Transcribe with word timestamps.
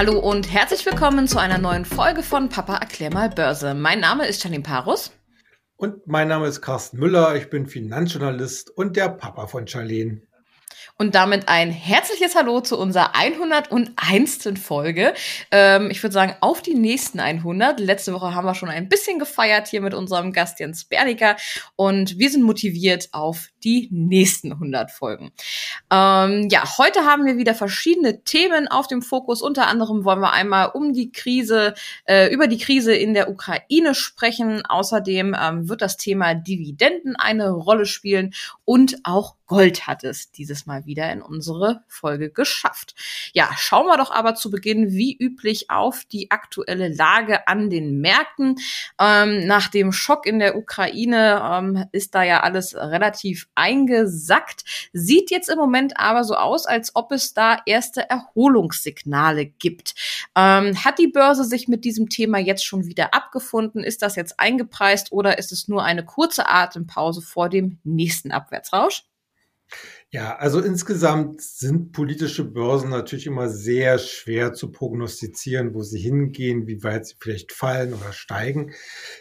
Hallo 0.00 0.18
und 0.18 0.50
herzlich 0.50 0.86
willkommen 0.86 1.28
zu 1.28 1.38
einer 1.38 1.58
neuen 1.58 1.84
Folge 1.84 2.22
von 2.22 2.48
Papa 2.48 2.76
erklär 2.76 3.12
mal 3.12 3.28
Börse. 3.28 3.74
Mein 3.74 4.00
Name 4.00 4.26
ist 4.26 4.42
Janine 4.42 4.62
Parus. 4.62 5.12
Und 5.76 6.06
mein 6.06 6.26
Name 6.26 6.46
ist 6.46 6.62
Carsten 6.62 6.98
Müller. 6.98 7.36
Ich 7.36 7.50
bin 7.50 7.66
Finanzjournalist 7.66 8.70
und 8.70 8.96
der 8.96 9.10
Papa 9.10 9.46
von 9.46 9.66
Charlene. 9.66 10.22
Und 10.96 11.14
damit 11.14 11.48
ein 11.48 11.70
herzliches 11.70 12.36
Hallo 12.36 12.60
zu 12.60 12.78
unserer 12.78 13.14
101. 13.16 14.50
Folge. 14.62 15.14
Ähm, 15.50 15.90
ich 15.90 16.02
würde 16.02 16.12
sagen, 16.12 16.36
auf 16.40 16.62
die 16.62 16.74
nächsten 16.74 17.20
100. 17.20 17.80
Letzte 17.80 18.12
Woche 18.12 18.34
haben 18.34 18.46
wir 18.46 18.54
schon 18.54 18.68
ein 18.68 18.88
bisschen 18.88 19.18
gefeiert 19.18 19.68
hier 19.68 19.80
mit 19.80 19.94
unserem 19.94 20.32
Gast 20.32 20.60
Jens 20.60 20.84
Berniker. 20.84 21.36
Und 21.76 22.18
wir 22.18 22.30
sind 22.30 22.42
motiviert 22.42 23.08
auf 23.12 23.48
die 23.64 23.88
nächsten 23.90 24.52
100 24.52 24.90
Folgen. 24.90 25.32
Ähm, 25.90 26.48
ja, 26.50 26.78
heute 26.78 27.04
haben 27.04 27.26
wir 27.26 27.36
wieder 27.36 27.54
verschiedene 27.54 28.22
Themen 28.24 28.68
auf 28.68 28.86
dem 28.86 29.02
Fokus. 29.02 29.42
Unter 29.42 29.66
anderem 29.68 30.04
wollen 30.04 30.20
wir 30.20 30.32
einmal 30.32 30.70
um 30.72 30.92
die 30.92 31.12
Krise, 31.12 31.74
äh, 32.04 32.32
über 32.32 32.46
die 32.46 32.58
Krise 32.58 32.94
in 32.94 33.14
der 33.14 33.30
Ukraine 33.30 33.94
sprechen. 33.94 34.64
Außerdem 34.66 35.36
ähm, 35.40 35.68
wird 35.68 35.82
das 35.82 35.96
Thema 35.96 36.34
Dividenden 36.34 37.16
eine 37.16 37.50
Rolle 37.50 37.86
spielen 37.86 38.34
und 38.64 38.98
auch 39.04 39.36
Gold 39.50 39.88
hat 39.88 40.04
es 40.04 40.30
dieses 40.30 40.64
Mal 40.66 40.86
wieder 40.86 41.10
in 41.10 41.22
unsere 41.22 41.82
Folge 41.88 42.30
geschafft. 42.30 42.94
Ja, 43.32 43.50
schauen 43.56 43.86
wir 43.86 43.96
doch 43.96 44.12
aber 44.12 44.36
zu 44.36 44.48
Beginn 44.48 44.92
wie 44.92 45.16
üblich 45.18 45.70
auf 45.70 46.04
die 46.04 46.30
aktuelle 46.30 46.86
Lage 46.86 47.48
an 47.48 47.68
den 47.68 48.00
Märkten. 48.00 48.60
Ähm, 49.00 49.48
nach 49.48 49.66
dem 49.66 49.90
Schock 49.90 50.24
in 50.24 50.38
der 50.38 50.56
Ukraine 50.56 51.42
ähm, 51.44 51.84
ist 51.90 52.14
da 52.14 52.22
ja 52.22 52.44
alles 52.44 52.76
relativ 52.76 53.48
eingesackt. 53.56 54.62
Sieht 54.92 55.32
jetzt 55.32 55.48
im 55.48 55.58
Moment 55.58 55.98
aber 55.98 56.22
so 56.22 56.36
aus, 56.36 56.66
als 56.66 56.94
ob 56.94 57.10
es 57.10 57.34
da 57.34 57.58
erste 57.66 58.08
Erholungssignale 58.08 59.46
gibt. 59.46 59.96
Ähm, 60.36 60.84
hat 60.84 61.00
die 61.00 61.08
Börse 61.08 61.42
sich 61.42 61.66
mit 61.66 61.84
diesem 61.84 62.08
Thema 62.08 62.38
jetzt 62.38 62.64
schon 62.64 62.86
wieder 62.86 63.14
abgefunden? 63.14 63.82
Ist 63.82 64.02
das 64.02 64.14
jetzt 64.14 64.38
eingepreist 64.38 65.10
oder 65.10 65.38
ist 65.38 65.50
es 65.50 65.66
nur 65.66 65.82
eine 65.82 66.04
kurze 66.04 66.48
Atempause 66.48 67.20
vor 67.20 67.48
dem 67.48 67.80
nächsten 67.82 68.30
Abwärtsrausch? 68.30 69.09
Ja, 70.12 70.34
also 70.36 70.60
insgesamt 70.60 71.40
sind 71.40 71.92
politische 71.92 72.44
Börsen 72.44 72.90
natürlich 72.90 73.28
immer 73.28 73.48
sehr 73.48 73.98
schwer 73.98 74.52
zu 74.52 74.72
prognostizieren, 74.72 75.72
wo 75.72 75.82
sie 75.82 76.00
hingehen, 76.00 76.66
wie 76.66 76.82
weit 76.82 77.06
sie 77.06 77.14
vielleicht 77.20 77.52
fallen 77.52 77.94
oder 77.94 78.12
steigen. 78.12 78.72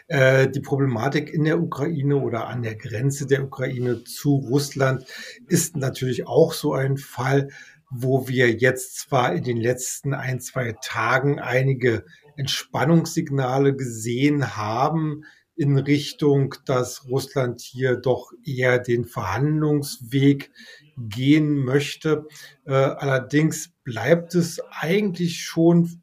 Äh, 0.08 0.50
die 0.50 0.62
Problematik 0.62 1.32
in 1.32 1.44
der 1.44 1.62
Ukraine 1.62 2.16
oder 2.16 2.48
an 2.48 2.64
der 2.64 2.76
Grenze 2.76 3.28
der 3.28 3.44
Ukraine 3.44 4.04
zu 4.04 4.38
Russland 4.38 5.06
ist 5.48 5.78
natürlich 5.78 6.26
auch 6.26 6.54
so 6.54 6.74
ein 6.74 6.98
Fall, 6.98 7.50
wo 7.92 8.28
wir 8.28 8.52
jetzt 8.52 8.98
zwar 8.98 9.34
in 9.34 9.44
den 9.44 9.58
letzten 9.58 10.16
ein, 10.16 10.40
zwei 10.40 10.76
Tagen 10.82 11.40
einige 11.40 12.04
Entspannungssignale 12.36 13.76
gesehen 13.76 14.56
haben, 14.56 15.24
in 15.60 15.78
Richtung, 15.78 16.56
dass 16.66 17.06
Russland 17.10 17.60
hier 17.60 17.98
doch 17.98 18.32
eher 18.46 18.80
den 18.80 19.04
Verhandlungsweg 19.04 20.52
gehen 20.98 21.66
möchte. 21.66 22.26
Äh, 22.66 22.72
allerdings 22.74 23.72
bleibt 23.84 24.36
es 24.36 24.62
eigentlich 24.72 25.42
schon 25.44 26.02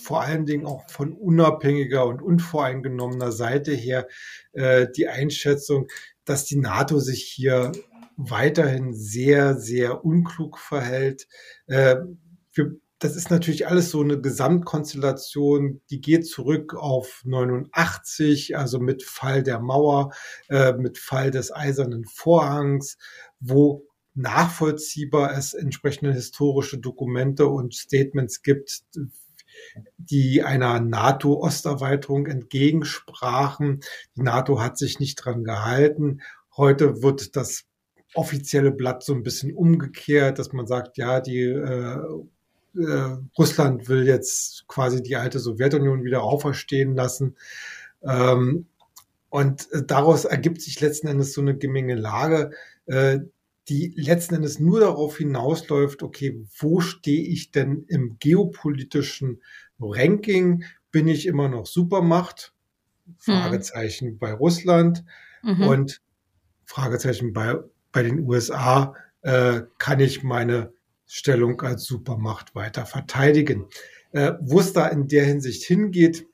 vor 0.00 0.22
allen 0.22 0.46
Dingen 0.46 0.66
auch 0.66 0.88
von 0.88 1.12
unabhängiger 1.12 2.06
und 2.06 2.22
unvoreingenommener 2.22 3.32
Seite 3.32 3.72
her 3.72 4.06
äh, 4.52 4.86
die 4.96 5.08
Einschätzung, 5.08 5.88
dass 6.24 6.44
die 6.44 6.56
NATO 6.56 7.00
sich 7.00 7.24
hier 7.24 7.72
weiterhin 8.16 8.94
sehr, 8.94 9.58
sehr 9.58 10.04
unklug 10.04 10.58
verhält. 10.58 11.26
Äh, 11.66 11.96
wir 12.54 12.76
das 13.02 13.16
ist 13.16 13.30
natürlich 13.30 13.66
alles 13.66 13.90
so 13.90 14.00
eine 14.00 14.20
Gesamtkonstellation, 14.20 15.80
die 15.90 16.00
geht 16.00 16.24
zurück 16.24 16.74
auf 16.74 17.22
89, 17.24 18.56
also 18.56 18.78
mit 18.78 19.02
Fall 19.02 19.42
der 19.42 19.58
Mauer, 19.58 20.12
äh, 20.48 20.72
mit 20.74 20.98
Fall 20.98 21.32
des 21.32 21.52
Eisernen 21.52 22.04
Vorhangs, 22.04 22.98
wo 23.40 23.84
nachvollziehbar 24.14 25.36
es 25.36 25.52
entsprechende 25.52 26.12
historische 26.12 26.78
Dokumente 26.78 27.48
und 27.48 27.74
Statements 27.74 28.42
gibt, 28.42 28.84
die 29.96 30.44
einer 30.44 30.78
NATO-Osterweiterung 30.78 32.26
entgegensprachen. 32.26 33.80
Die 34.14 34.22
NATO 34.22 34.60
hat 34.60 34.78
sich 34.78 35.00
nicht 35.00 35.16
dran 35.16 35.42
gehalten. 35.42 36.20
Heute 36.56 37.02
wird 37.02 37.34
das 37.34 37.64
offizielle 38.14 38.70
Blatt 38.70 39.02
so 39.02 39.12
ein 39.12 39.24
bisschen 39.24 39.52
umgekehrt, 39.52 40.38
dass 40.38 40.52
man 40.52 40.68
sagt, 40.68 40.98
ja, 40.98 41.20
die 41.20 41.40
äh, 41.40 41.98
äh, 42.76 43.16
Russland 43.38 43.88
will 43.88 44.06
jetzt 44.06 44.66
quasi 44.68 45.02
die 45.02 45.16
alte 45.16 45.38
Sowjetunion 45.38 46.04
wieder 46.04 46.22
auferstehen 46.22 46.94
lassen. 46.94 47.36
Ähm, 48.02 48.66
und 49.28 49.70
äh, 49.72 49.82
daraus 49.84 50.24
ergibt 50.24 50.60
sich 50.60 50.80
letzten 50.80 51.08
Endes 51.08 51.32
so 51.32 51.40
eine 51.40 51.56
Gemengelage, 51.56 52.52
äh, 52.86 53.20
die 53.68 53.94
letzten 53.96 54.34
Endes 54.34 54.58
nur 54.58 54.80
darauf 54.80 55.18
hinausläuft, 55.18 56.02
okay, 56.02 56.44
wo 56.58 56.80
stehe 56.80 57.22
ich 57.22 57.52
denn 57.52 57.84
im 57.88 58.16
geopolitischen 58.18 59.40
Ranking? 59.78 60.64
Bin 60.90 61.08
ich 61.08 61.26
immer 61.26 61.48
noch 61.48 61.66
Supermacht? 61.66 62.52
Fragezeichen 63.18 64.08
hm. 64.08 64.18
bei 64.18 64.32
Russland 64.32 65.04
mhm. 65.42 65.62
und 65.62 66.00
Fragezeichen 66.64 67.32
bei, 67.32 67.56
bei 67.92 68.02
den 68.02 68.20
USA. 68.20 68.94
Äh, 69.22 69.62
kann 69.78 70.00
ich 70.00 70.22
meine 70.22 70.72
Stellung 71.14 71.60
als 71.60 71.84
Supermacht 71.84 72.54
weiter 72.54 72.86
verteidigen. 72.86 73.66
Äh, 74.12 74.32
Wo 74.40 74.60
es 74.60 74.72
da 74.72 74.88
in 74.88 75.08
der 75.08 75.26
Hinsicht 75.26 75.62
hingeht, 75.62 76.26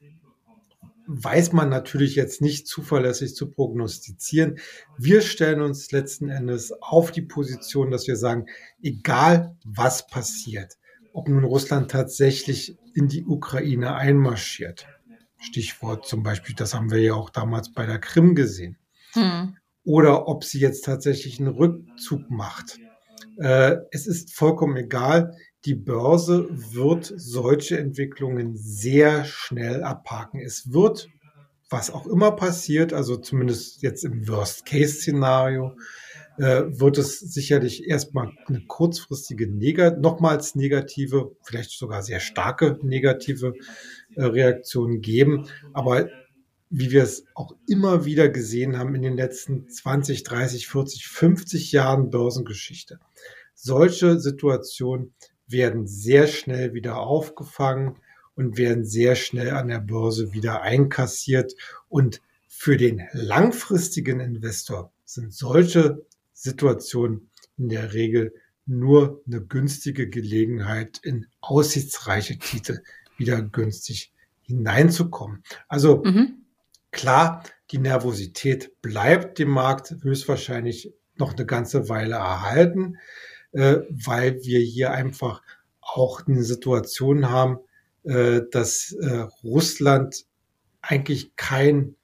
weiß 1.08 1.52
man 1.52 1.68
natürlich 1.68 2.14
jetzt 2.14 2.40
nicht 2.40 2.68
zuverlässig 2.68 3.34
zu 3.34 3.50
prognostizieren. 3.50 4.60
Wir 4.96 5.20
stellen 5.22 5.62
uns 5.62 5.90
letzten 5.90 6.28
Endes 6.28 6.70
auf 6.80 7.10
die 7.10 7.22
Position, 7.22 7.90
dass 7.90 8.06
wir 8.06 8.14
sagen, 8.14 8.46
egal 8.80 9.56
was 9.64 10.06
passiert, 10.06 10.78
ob 11.12 11.28
nun 11.28 11.42
Russland 11.42 11.90
tatsächlich 11.90 12.78
in 12.94 13.08
die 13.08 13.24
Ukraine 13.24 13.96
einmarschiert, 13.96 14.86
Stichwort 15.38 16.06
zum 16.06 16.22
Beispiel, 16.22 16.54
das 16.54 16.74
haben 16.74 16.92
wir 16.92 17.00
ja 17.00 17.14
auch 17.14 17.30
damals 17.30 17.72
bei 17.72 17.84
der 17.84 17.98
Krim 17.98 18.36
gesehen, 18.36 18.78
hm. 19.14 19.56
oder 19.82 20.28
ob 20.28 20.44
sie 20.44 20.60
jetzt 20.60 20.84
tatsächlich 20.84 21.40
einen 21.40 21.48
Rückzug 21.48 22.30
macht, 22.30 22.78
äh, 23.38 23.76
es 23.90 24.06
ist 24.06 24.34
vollkommen 24.34 24.76
egal. 24.76 25.36
Die 25.64 25.74
Börse 25.74 26.48
wird 26.50 27.12
solche 27.16 27.78
Entwicklungen 27.78 28.56
sehr 28.56 29.24
schnell 29.24 29.82
abhaken. 29.82 30.40
Es 30.40 30.72
wird, 30.72 31.08
was 31.68 31.90
auch 31.90 32.06
immer 32.06 32.32
passiert, 32.32 32.92
also 32.92 33.16
zumindest 33.16 33.82
jetzt 33.82 34.04
im 34.04 34.28
Worst-Case-Szenario, 34.28 35.74
äh, 36.38 36.62
wird 36.68 36.98
es 36.98 37.18
sicherlich 37.18 37.88
erstmal 37.88 38.32
eine 38.46 38.64
kurzfristige, 38.66 39.48
neg 39.48 39.78
nochmals 39.98 40.54
negative, 40.54 41.32
vielleicht 41.42 41.70
sogar 41.72 42.02
sehr 42.02 42.20
starke 42.20 42.78
negative 42.82 43.54
äh, 44.14 44.24
Reaktion 44.24 45.00
geben. 45.00 45.48
Aber 45.72 46.08
wie 46.70 46.90
wir 46.90 47.02
es 47.02 47.24
auch 47.34 47.54
immer 47.66 48.04
wieder 48.04 48.28
gesehen 48.28 48.78
haben 48.78 48.94
in 48.94 49.02
den 49.02 49.16
letzten 49.16 49.68
20, 49.68 50.22
30, 50.22 50.68
40, 50.68 51.06
50 51.06 51.72
Jahren 51.72 52.10
Börsengeschichte. 52.10 52.98
Solche 53.54 54.18
Situationen 54.20 55.14
werden 55.46 55.86
sehr 55.86 56.26
schnell 56.26 56.74
wieder 56.74 56.98
aufgefangen 56.98 57.96
und 58.34 58.56
werden 58.56 58.84
sehr 58.84 59.16
schnell 59.16 59.50
an 59.50 59.68
der 59.68 59.80
Börse 59.80 60.32
wieder 60.32 60.62
einkassiert. 60.62 61.54
Und 61.88 62.20
für 62.46 62.76
den 62.76 63.02
langfristigen 63.12 64.20
Investor 64.20 64.92
sind 65.04 65.32
solche 65.32 66.04
Situationen 66.34 67.30
in 67.56 67.68
der 67.68 67.94
Regel 67.94 68.32
nur 68.66 69.22
eine 69.26 69.40
günstige 69.40 70.08
Gelegenheit, 70.08 71.00
in 71.02 71.26
aussichtsreiche 71.40 72.38
Titel 72.38 72.80
wieder 73.16 73.42
günstig 73.42 74.12
hineinzukommen. 74.42 75.42
Also 75.66 76.02
mhm. 76.04 76.44
Klar, 76.90 77.44
die 77.70 77.78
Nervosität 77.78 78.80
bleibt 78.80 79.38
dem 79.38 79.50
Markt 79.50 79.94
höchstwahrscheinlich 80.02 80.94
noch 81.16 81.34
eine 81.34 81.44
ganze 81.44 81.88
Weile 81.88 82.16
erhalten, 82.16 82.96
äh, 83.52 83.78
weil 83.90 84.42
wir 84.42 84.60
hier 84.60 84.92
einfach 84.92 85.42
auch 85.80 86.26
eine 86.26 86.42
Situation 86.42 87.28
haben, 87.28 87.58
äh, 88.04 88.42
dass 88.50 88.92
äh, 88.92 89.26
Russland 89.44 90.24
eigentlich 90.80 91.36
kein 91.36 91.96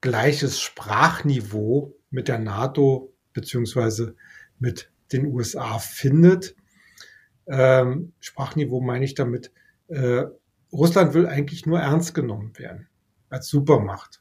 gleiches 0.00 0.60
Sprachniveau 0.60 1.94
mit 2.10 2.28
der 2.28 2.38
NATO 2.38 3.14
beziehungsweise 3.32 4.14
mit 4.58 4.90
den 5.12 5.26
USA 5.26 5.78
findet. 5.78 6.54
Ähm, 7.46 8.12
Sprachniveau 8.20 8.80
meine 8.80 9.04
ich 9.04 9.14
damit, 9.14 9.52
äh, 9.88 10.24
Russland 10.70 11.14
will 11.14 11.26
eigentlich 11.26 11.64
nur 11.64 11.80
ernst 11.80 12.14
genommen 12.14 12.58
werden 12.58 12.87
als 13.30 13.48
Supermacht. 13.48 14.20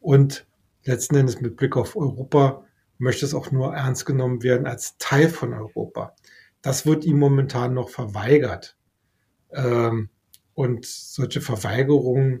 Und 0.00 0.46
letzten 0.84 1.16
Endes 1.16 1.40
mit 1.40 1.56
Blick 1.56 1.76
auf 1.76 1.96
Europa 1.96 2.64
möchte 2.98 3.26
es 3.26 3.34
auch 3.34 3.50
nur 3.50 3.74
ernst 3.74 4.06
genommen 4.06 4.42
werden 4.42 4.66
als 4.66 4.96
Teil 4.98 5.28
von 5.28 5.52
Europa. 5.52 6.14
Das 6.62 6.86
wird 6.86 7.04
ihm 7.04 7.18
momentan 7.18 7.74
noch 7.74 7.90
verweigert. 7.90 8.76
Ähm, 9.52 10.10
Und 10.54 10.84
solche 10.86 11.40
Verweigerungen 11.40 12.40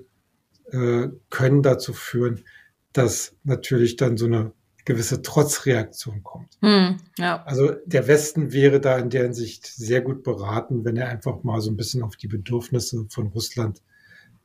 äh, 0.72 1.08
können 1.30 1.62
dazu 1.62 1.92
führen, 1.92 2.44
dass 2.92 3.36
natürlich 3.44 3.94
dann 3.96 4.16
so 4.16 4.26
eine 4.26 4.52
gewisse 4.84 5.22
Trotzreaktion 5.22 6.24
kommt. 6.24 6.58
Hm, 6.60 6.96
ja. 7.16 7.44
Also 7.44 7.72
der 7.86 8.08
Westen 8.08 8.52
wäre 8.52 8.80
da 8.80 8.98
in 8.98 9.10
der 9.10 9.22
Hinsicht 9.22 9.66
sehr 9.66 10.00
gut 10.00 10.24
beraten, 10.24 10.84
wenn 10.84 10.96
er 10.96 11.08
einfach 11.08 11.44
mal 11.44 11.60
so 11.60 11.70
ein 11.70 11.76
bisschen 11.76 12.02
auf 12.02 12.16
die 12.16 12.26
Bedürfnisse 12.26 13.06
von 13.08 13.28
Russland 13.28 13.82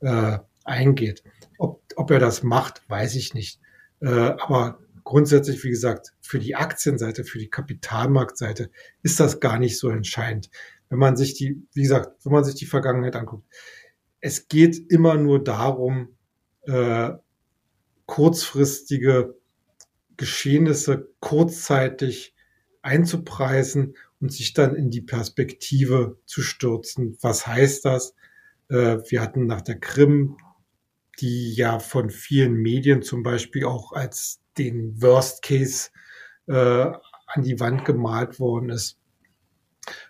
äh, 0.00 0.38
eingeht. 0.64 1.24
Ob, 1.58 1.82
ob 1.96 2.10
er 2.10 2.18
das 2.18 2.42
macht, 2.42 2.82
weiß 2.88 3.14
ich 3.16 3.34
nicht. 3.34 3.60
Äh, 4.00 4.08
aber 4.08 4.78
grundsätzlich, 5.04 5.62
wie 5.64 5.70
gesagt, 5.70 6.14
für 6.20 6.38
die 6.38 6.56
Aktienseite, 6.56 7.24
für 7.24 7.38
die 7.38 7.50
Kapitalmarktseite 7.50 8.70
ist 9.02 9.20
das 9.20 9.40
gar 9.40 9.58
nicht 9.58 9.78
so 9.78 9.90
entscheidend. 9.90 10.50
Wenn 10.88 10.98
man 10.98 11.16
sich 11.16 11.34
die, 11.34 11.62
wie 11.72 11.82
gesagt, 11.82 12.24
wenn 12.24 12.32
man 12.32 12.44
sich 12.44 12.54
die 12.54 12.66
Vergangenheit 12.66 13.16
anguckt, 13.16 13.46
es 14.20 14.48
geht 14.48 14.90
immer 14.90 15.16
nur 15.16 15.42
darum, 15.42 16.16
äh, 16.62 17.10
kurzfristige 18.06 19.34
Geschehnisse 20.16 21.10
kurzzeitig 21.20 22.34
einzupreisen 22.82 23.96
und 24.20 24.32
sich 24.32 24.54
dann 24.54 24.74
in 24.74 24.90
die 24.90 25.00
Perspektive 25.00 26.18
zu 26.26 26.42
stürzen. 26.42 27.18
Was 27.20 27.46
heißt 27.46 27.84
das? 27.84 28.14
Äh, 28.68 28.98
wir 29.08 29.20
hatten 29.20 29.46
nach 29.46 29.62
der 29.62 29.78
Krim, 29.78 30.36
die 31.20 31.54
ja 31.54 31.78
von 31.78 32.10
vielen 32.10 32.54
Medien 32.54 33.02
zum 33.02 33.22
Beispiel 33.22 33.64
auch 33.64 33.92
als 33.92 34.40
den 34.58 35.00
Worst 35.00 35.42
Case 35.42 35.90
äh, 36.46 36.52
an 37.26 37.42
die 37.42 37.58
Wand 37.60 37.84
gemalt 37.84 38.38
worden 38.38 38.70
ist, 38.70 38.98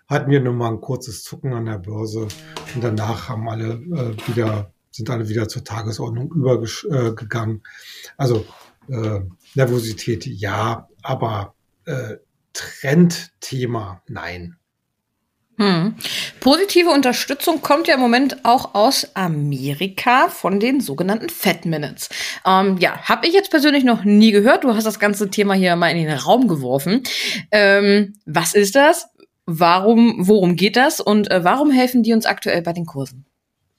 hatten 0.07 0.31
wir 0.31 0.41
nun 0.41 0.57
mal 0.57 0.69
ein 0.69 0.81
kurzes 0.81 1.23
Zucken 1.23 1.53
an 1.53 1.65
der 1.65 1.79
Börse 1.79 2.27
und 2.75 2.83
danach 2.83 3.29
haben 3.29 3.49
alle 3.49 3.73
äh, 3.73 4.27
wieder 4.27 4.71
sind 4.95 5.09
alle 5.09 5.27
wieder 5.27 5.47
zur 5.47 5.63
Tagesordnung 5.63 6.31
übergegangen. 6.33 7.57
Äh, 7.57 8.11
also 8.17 8.45
äh, 8.87 9.19
Nervosität 9.53 10.25
ja, 10.25 10.87
aber 11.01 11.55
äh, 11.85 12.17
Trendthema 12.53 14.01
nein. 14.07 14.57
Hm. 15.57 15.95
Positive 16.41 16.89
Unterstützung 16.89 17.61
kommt 17.61 17.87
ja 17.87 17.95
im 17.95 18.01
Moment 18.01 18.43
auch 18.43 18.75
aus 18.75 19.15
Amerika 19.15 20.27
von 20.27 20.59
den 20.59 20.81
sogenannten 20.81 21.29
Fat 21.29 21.65
Minutes. 21.65 22.09
Ähm, 22.45 22.77
ja, 22.79 22.97
habe 23.03 23.27
ich 23.27 23.33
jetzt 23.33 23.51
persönlich 23.51 23.85
noch 23.85 24.03
nie 24.03 24.31
gehört. 24.31 24.65
Du 24.65 24.73
hast 24.73 24.85
das 24.85 24.99
ganze 24.99 25.29
Thema 25.29 25.53
hier 25.53 25.75
mal 25.77 25.89
in 25.89 26.05
den 26.05 26.17
Raum 26.17 26.47
geworfen. 26.47 27.03
Ähm, 27.51 28.15
was 28.25 28.53
ist 28.53 28.75
das? 28.75 29.07
Warum, 29.45 30.27
worum 30.27 30.55
geht 30.55 30.75
das? 30.75 30.99
Und 30.99 31.31
äh, 31.31 31.43
warum 31.43 31.71
helfen 31.71 32.03
die 32.03 32.13
uns 32.13 32.25
aktuell 32.25 32.61
bei 32.61 32.73
den 32.73 32.85
Kursen? 32.85 33.25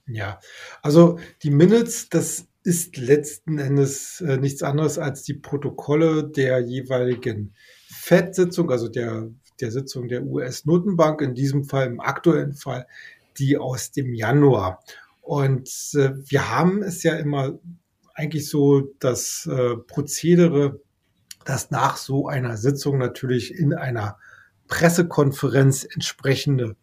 Ja, 0.06 0.40
also 0.82 1.18
die 1.42 1.50
Minutes, 1.50 2.08
das 2.08 2.46
ist 2.62 2.96
letzten 2.96 3.58
Endes 3.58 4.20
äh, 4.20 4.38
nichts 4.38 4.62
anderes 4.62 4.98
als 4.98 5.22
die 5.24 5.34
Protokolle 5.34 6.24
der 6.24 6.60
jeweiligen 6.60 7.54
FED-Sitzung, 7.88 8.70
also 8.70 8.88
der, 8.88 9.28
der 9.60 9.70
Sitzung 9.70 10.08
der 10.08 10.24
US-Notenbank, 10.24 11.20
in 11.20 11.34
diesem 11.34 11.64
Fall, 11.64 11.86
im 11.86 12.00
aktuellen 12.00 12.54
Fall, 12.54 12.86
die 13.38 13.58
aus 13.58 13.90
dem 13.90 14.14
Januar. 14.14 14.82
Und 15.20 15.68
äh, 15.94 16.12
wir 16.30 16.50
haben 16.50 16.82
es 16.82 17.02
ja 17.02 17.16
immer 17.16 17.58
eigentlich 18.14 18.48
so 18.48 18.92
das 18.98 19.46
äh, 19.50 19.76
Prozedere, 19.76 20.80
dass 21.44 21.70
nach 21.70 21.96
so 21.96 22.28
einer 22.28 22.56
Sitzung 22.56 22.98
natürlich 22.98 23.54
in 23.54 23.74
einer 23.74 24.18
Pressekonferenz 24.68 25.84
entsprechende 25.84 26.76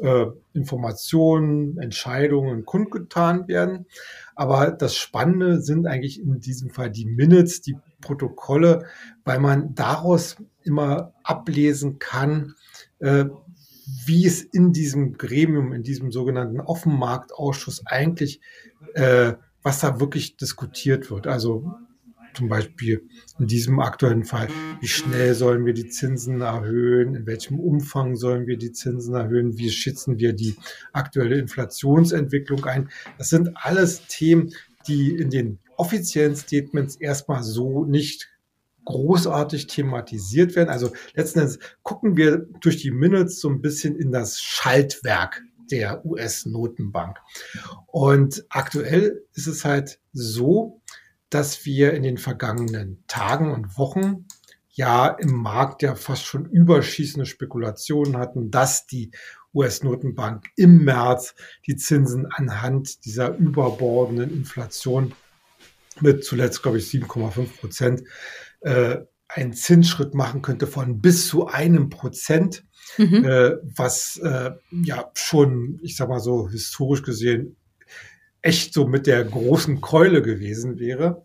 äh, 0.00 0.26
Informationen, 0.54 1.78
Entscheidungen 1.78 2.64
kundgetan 2.64 3.48
werden. 3.48 3.86
Aber 4.34 4.70
das 4.70 4.96
Spannende 4.96 5.60
sind 5.60 5.86
eigentlich 5.86 6.20
in 6.20 6.40
diesem 6.40 6.70
Fall 6.70 6.90
die 6.90 7.06
Minutes, 7.06 7.60
die 7.60 7.76
Protokolle, 8.00 8.86
weil 9.24 9.38
man 9.38 9.74
daraus 9.74 10.36
immer 10.64 11.14
ablesen 11.22 11.98
kann, 11.98 12.54
äh, 12.98 13.26
wie 14.06 14.26
es 14.26 14.42
in 14.42 14.72
diesem 14.72 15.18
Gremium, 15.18 15.72
in 15.72 15.82
diesem 15.82 16.12
sogenannten 16.12 16.60
Offenmarktausschuss 16.60 17.86
eigentlich, 17.86 18.40
äh, 18.94 19.34
was 19.62 19.80
da 19.80 20.00
wirklich 20.00 20.36
diskutiert 20.36 21.10
wird. 21.10 21.26
Also 21.26 21.72
zum 22.34 22.48
Beispiel 22.48 23.08
in 23.38 23.46
diesem 23.46 23.80
aktuellen 23.80 24.24
Fall, 24.24 24.48
wie 24.80 24.88
schnell 24.88 25.34
sollen 25.34 25.66
wir 25.66 25.74
die 25.74 25.88
Zinsen 25.88 26.40
erhöhen, 26.40 27.14
in 27.14 27.26
welchem 27.26 27.60
Umfang 27.60 28.16
sollen 28.16 28.46
wir 28.46 28.56
die 28.56 28.72
Zinsen 28.72 29.14
erhöhen, 29.14 29.58
wie 29.58 29.70
schätzen 29.70 30.18
wir 30.18 30.32
die 30.32 30.56
aktuelle 30.92 31.38
Inflationsentwicklung 31.38 32.64
ein. 32.64 32.88
Das 33.18 33.28
sind 33.28 33.50
alles 33.54 34.06
Themen, 34.08 34.52
die 34.86 35.14
in 35.14 35.30
den 35.30 35.58
offiziellen 35.76 36.36
Statements 36.36 36.96
erstmal 36.96 37.42
so 37.42 37.84
nicht 37.84 38.31
großartig 38.84 39.66
thematisiert 39.66 40.56
werden. 40.56 40.68
Also 40.68 40.92
letzten 41.14 41.40
Endes 41.40 41.58
gucken 41.82 42.16
wir 42.16 42.46
durch 42.60 42.78
die 42.78 42.90
Minutes 42.90 43.40
so 43.40 43.48
ein 43.48 43.60
bisschen 43.62 43.96
in 43.96 44.12
das 44.12 44.40
Schaltwerk 44.40 45.42
der 45.70 46.04
US-Notenbank. 46.04 47.18
Und 47.86 48.44
aktuell 48.48 49.24
ist 49.34 49.46
es 49.46 49.64
halt 49.64 50.00
so, 50.12 50.82
dass 51.30 51.64
wir 51.64 51.94
in 51.94 52.02
den 52.02 52.18
vergangenen 52.18 53.02
Tagen 53.06 53.52
und 53.52 53.78
Wochen 53.78 54.26
ja 54.68 55.08
im 55.08 55.32
Markt 55.32 55.82
ja 55.82 55.94
fast 55.94 56.24
schon 56.24 56.46
überschießende 56.46 57.26
Spekulationen 57.26 58.16
hatten, 58.16 58.50
dass 58.50 58.86
die 58.86 59.10
US-Notenbank 59.54 60.46
im 60.56 60.84
März 60.84 61.34
die 61.66 61.76
Zinsen 61.76 62.26
anhand 62.26 63.04
dieser 63.04 63.36
überbordenden 63.36 64.30
Inflation 64.30 65.14
mit 66.00 66.24
zuletzt, 66.24 66.62
glaube 66.62 66.78
ich, 66.78 66.86
7,5 66.86 67.60
Prozent 67.60 68.02
äh, 68.62 68.98
einen 69.28 69.52
Zinsschritt 69.52 70.14
machen 70.14 70.42
könnte 70.42 70.66
von 70.66 71.00
bis 71.00 71.28
zu 71.28 71.46
einem 71.46 71.88
Prozent, 71.88 72.64
mhm. 72.98 73.24
äh, 73.24 73.56
was 73.62 74.18
äh, 74.22 74.50
ja 74.70 75.10
schon, 75.14 75.78
ich 75.82 75.96
sag 75.96 76.08
mal 76.08 76.20
so, 76.20 76.48
historisch 76.48 77.02
gesehen 77.02 77.56
echt 78.42 78.74
so 78.74 78.86
mit 78.86 79.06
der 79.06 79.24
großen 79.24 79.80
Keule 79.80 80.20
gewesen 80.20 80.78
wäre. 80.78 81.24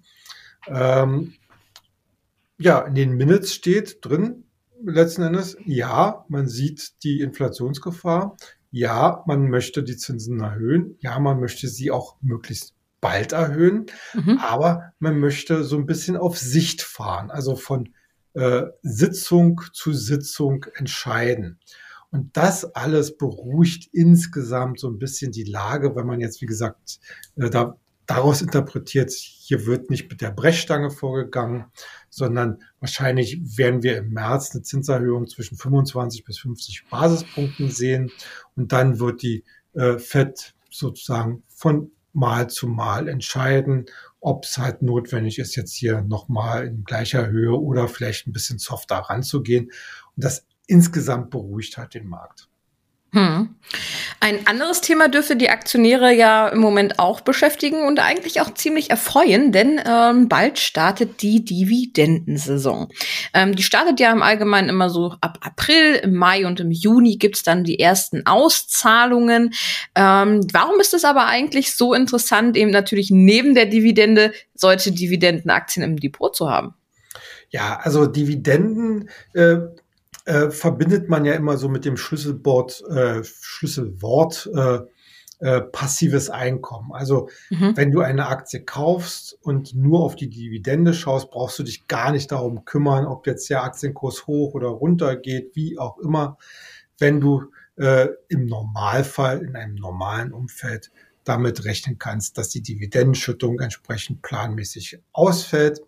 Ähm, 0.68 1.34
ja, 2.60 2.82
in 2.82 2.96
den 2.96 3.18
Minutes 3.18 3.54
steht 3.54 4.06
drin, 4.06 4.46
letzten 4.84 5.24
Endes, 5.24 5.58
ja, 5.66 6.26
man 6.30 6.48
sieht 6.48 7.04
die 7.04 7.22
Inflationsgefahr. 7.22 8.38
Ja, 8.70 9.24
man 9.26 9.50
möchte 9.50 9.84
die 9.84 9.98
Zinsen 9.98 10.40
erhöhen. 10.40 10.98
Ja, 11.00 11.20
man 11.20 11.40
möchte 11.40 11.68
sie 11.68 11.90
auch 11.90 12.18
möglichst 12.22 12.76
bald 13.02 13.32
erhöhen. 13.32 13.88
Mhm. 14.14 14.40
Aber 14.40 14.94
man 15.00 15.20
möchte 15.20 15.64
so 15.64 15.78
ein 15.78 15.86
bisschen 15.86 16.18
auf 16.18 16.38
Sicht 16.38 16.82
fahren, 16.82 17.32
also 17.32 17.56
von 17.56 17.94
äh, 18.34 18.64
Sitzung 18.82 19.62
zu 19.74 19.94
Sitzung 19.94 20.66
entscheiden. 20.76 21.60
Und 22.10 22.38
das 22.38 22.64
alles 22.64 23.18
beruhigt 23.18 23.90
insgesamt 23.92 24.80
so 24.80 24.90
ein 24.90 25.00
bisschen 25.00 25.32
die 25.32 25.44
Lage, 25.44 25.96
wenn 25.96 26.06
man 26.06 26.22
jetzt, 26.22 26.42
wie 26.42 26.46
gesagt, 26.46 27.00
äh, 27.36 27.50
da 27.50 27.76
daraus 28.08 28.42
interpretiert, 28.42 29.12
hier 29.12 29.66
wird 29.66 29.90
nicht 29.90 30.10
mit 30.10 30.22
der 30.22 30.32
Brechstange 30.32 30.90
vorgegangen, 30.90 31.66
sondern 32.10 32.64
wahrscheinlich 32.80 33.58
werden 33.58 33.84
wir 33.84 33.98
im 33.98 34.12
März 34.12 34.52
eine 34.52 34.64
Zinserhöhung 34.64 35.28
zwischen 35.28 35.58
25 35.58 36.24
bis 36.24 36.40
50 36.40 36.86
Basispunkten 36.90 37.70
sehen 37.70 38.10
und 38.56 38.72
dann 38.72 39.00
wird 39.00 39.22
die 39.22 39.44
äh, 39.74 40.00
FED 40.00 40.56
sozusagen 40.72 41.44
von 41.50 41.92
Mal 42.18 42.50
zu 42.50 42.68
Mal 42.68 43.08
entscheiden, 43.08 43.86
ob 44.20 44.46
es 44.46 44.58
halt 44.58 44.82
notwendig 44.82 45.38
ist, 45.38 45.56
jetzt 45.56 45.76
hier 45.76 46.02
nochmal 46.02 46.66
in 46.66 46.84
gleicher 46.84 47.28
Höhe 47.28 47.56
oder 47.56 47.88
vielleicht 47.88 48.26
ein 48.26 48.34
bisschen 48.34 48.58
softer 48.58 48.98
ranzugehen. 48.98 49.66
Und 50.16 50.24
das 50.24 50.48
insgesamt 50.66 51.30
beruhigt 51.30 51.78
halt 51.78 51.94
den 51.94 52.08
Markt. 52.08 52.50
Hm. 53.14 53.56
Ein 54.20 54.48
anderes 54.48 54.82
Thema 54.82 55.08
dürfte 55.08 55.36
die 55.36 55.50
Aktionäre 55.50 56.14
ja 56.14 56.50
im 56.50 56.60
Moment 56.60 57.00
auch 57.00 57.22
beschäftigen 57.22 57.86
und 57.86 58.00
eigentlich 58.00 58.42
auch 58.42 58.54
ziemlich 58.54 58.90
erfreuen, 58.90 59.52
denn 59.52 59.80
ähm, 59.86 60.28
bald 60.28 60.60
startet 60.60 61.22
die 61.22 61.44
Dividendensaison. 61.44 62.90
Ähm, 63.34 63.56
die 63.56 63.64
startet 63.64 64.00
ja 64.00 64.12
im 64.12 64.22
Allgemeinen 64.22 64.70
immer 64.70 64.90
so 64.90 65.16
ab 65.22 65.40
April, 65.42 65.96
im 66.04 66.16
Mai 66.16 66.46
und 66.46 66.60
im 66.60 66.72
Juni 66.72 67.18
gibt's 67.18 67.44
dann 67.44 67.64
die 67.64 67.80
ersten 67.80 68.26
Auszahlungen. 68.26 69.54
Ähm, 69.96 70.46
warum 70.52 70.80
ist 70.80 70.94
es 70.94 71.06
aber 71.06 71.28
eigentlich 71.28 71.76
so 71.76 71.94
interessant, 71.94 72.58
eben 72.58 72.72
natürlich 72.72 73.10
neben 73.10 73.56
der 73.56 73.68
Dividende 73.68 74.34
solche 74.54 74.92
Dividendenaktien 74.92 75.84
im 75.84 75.98
Depot 75.98 76.36
zu 76.36 76.50
haben? 76.50 76.74
Ja, 77.50 77.80
also 77.82 78.06
Dividenden. 78.06 79.10
Äh 79.34 79.58
äh, 80.28 80.52
verbindet 80.52 81.08
man 81.08 81.24
ja 81.24 81.34
immer 81.34 81.58
so 81.58 81.70
mit 81.70 81.86
dem 81.86 81.96
Schlüsselwort, 81.96 82.84
äh, 82.90 83.24
Schlüsselwort 83.24 84.50
äh, 84.54 84.80
äh, 85.40 85.62
passives 85.62 86.30
Einkommen. 86.30 86.92
Also 86.92 87.30
mhm. 87.50 87.78
wenn 87.78 87.92
du 87.92 88.02
eine 88.02 88.28
Aktie 88.28 88.64
kaufst 88.66 89.38
und 89.42 89.74
nur 89.74 90.04
auf 90.04 90.16
die 90.16 90.30
Dividende 90.30 90.94
schaust, 90.94 91.32
brauchst 91.32 91.58
du 91.60 91.64
dich 91.64 91.88
gar 91.88 92.12
nicht 92.12 92.32
darum 92.32 92.66
kümmern, 92.66 93.06
ob 93.06 93.26
jetzt 93.26 93.50
der 93.50 93.64
Aktienkurs 93.64 94.28
hoch 94.28 94.54
oder 94.54 94.68
runter 94.68 95.16
geht, 95.16 95.56
wie 95.56 95.80
auch 95.80 95.98
immer. 96.00 96.38
Wenn 97.00 97.22
du 97.22 97.46
äh, 97.78 98.10
im 98.28 98.48
Normalfall, 98.48 99.44
in 99.44 99.56
einem 99.56 99.76
normalen 99.76 100.34
Umfeld 100.34 100.92
damit 101.24 101.64
rechnen 101.64 102.00
kannst, 102.00 102.38
dass 102.38 102.50
die 102.50 102.62
Dividendenschüttung 102.62 103.60
entsprechend 103.60 104.22
planmäßig 104.24 105.00
ausfällt 105.14 105.82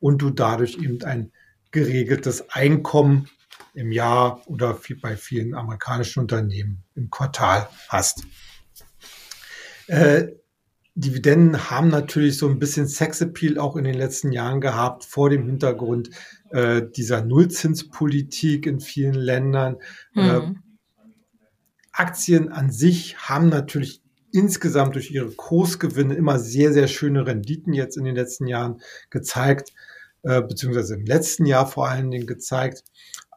und 0.00 0.20
du 0.20 0.30
dadurch 0.30 0.78
eben 0.78 1.00
ein 1.04 1.30
geregeltes 1.70 2.50
Einkommen 2.50 3.28
im 3.74 3.92
Jahr 3.92 4.42
oder 4.46 4.78
bei 5.02 5.16
vielen 5.16 5.54
amerikanischen 5.54 6.20
Unternehmen 6.20 6.84
im 6.94 7.10
Quartal 7.10 7.68
hast. 7.88 8.24
Äh, 9.86 10.28
Dividenden 10.96 11.70
haben 11.70 11.88
natürlich 11.88 12.38
so 12.38 12.48
ein 12.48 12.60
bisschen 12.60 12.86
Sexappeal 12.86 13.58
auch 13.58 13.74
in 13.76 13.84
den 13.84 13.96
letzten 13.96 14.30
Jahren 14.30 14.60
gehabt, 14.60 15.04
vor 15.04 15.28
dem 15.28 15.44
Hintergrund 15.44 16.10
äh, 16.50 16.82
dieser 16.96 17.24
Nullzinspolitik 17.24 18.66
in 18.66 18.78
vielen 18.78 19.14
Ländern. 19.14 19.76
Äh, 20.14 20.38
mhm. 20.40 20.56
Äh, 20.56 20.64
Aktien 21.92 22.48
an 22.50 22.70
sich 22.70 23.16
haben 23.18 23.48
natürlich 23.48 24.02
insgesamt 24.32 24.94
durch 24.94 25.10
ihre 25.10 25.30
Kursgewinne 25.30 26.14
immer 26.14 26.38
sehr, 26.38 26.72
sehr 26.72 26.88
schöne 26.88 27.26
Renditen 27.26 27.72
jetzt 27.72 27.96
in 27.96 28.04
den 28.04 28.16
letzten 28.16 28.46
Jahren 28.46 28.80
gezeigt, 29.10 29.72
äh, 30.22 30.42
beziehungsweise 30.42 30.94
im 30.94 31.06
letzten 31.06 31.46
Jahr 31.46 31.66
vor 31.66 31.88
allen 31.88 32.10
Dingen 32.10 32.26
gezeigt. 32.26 32.84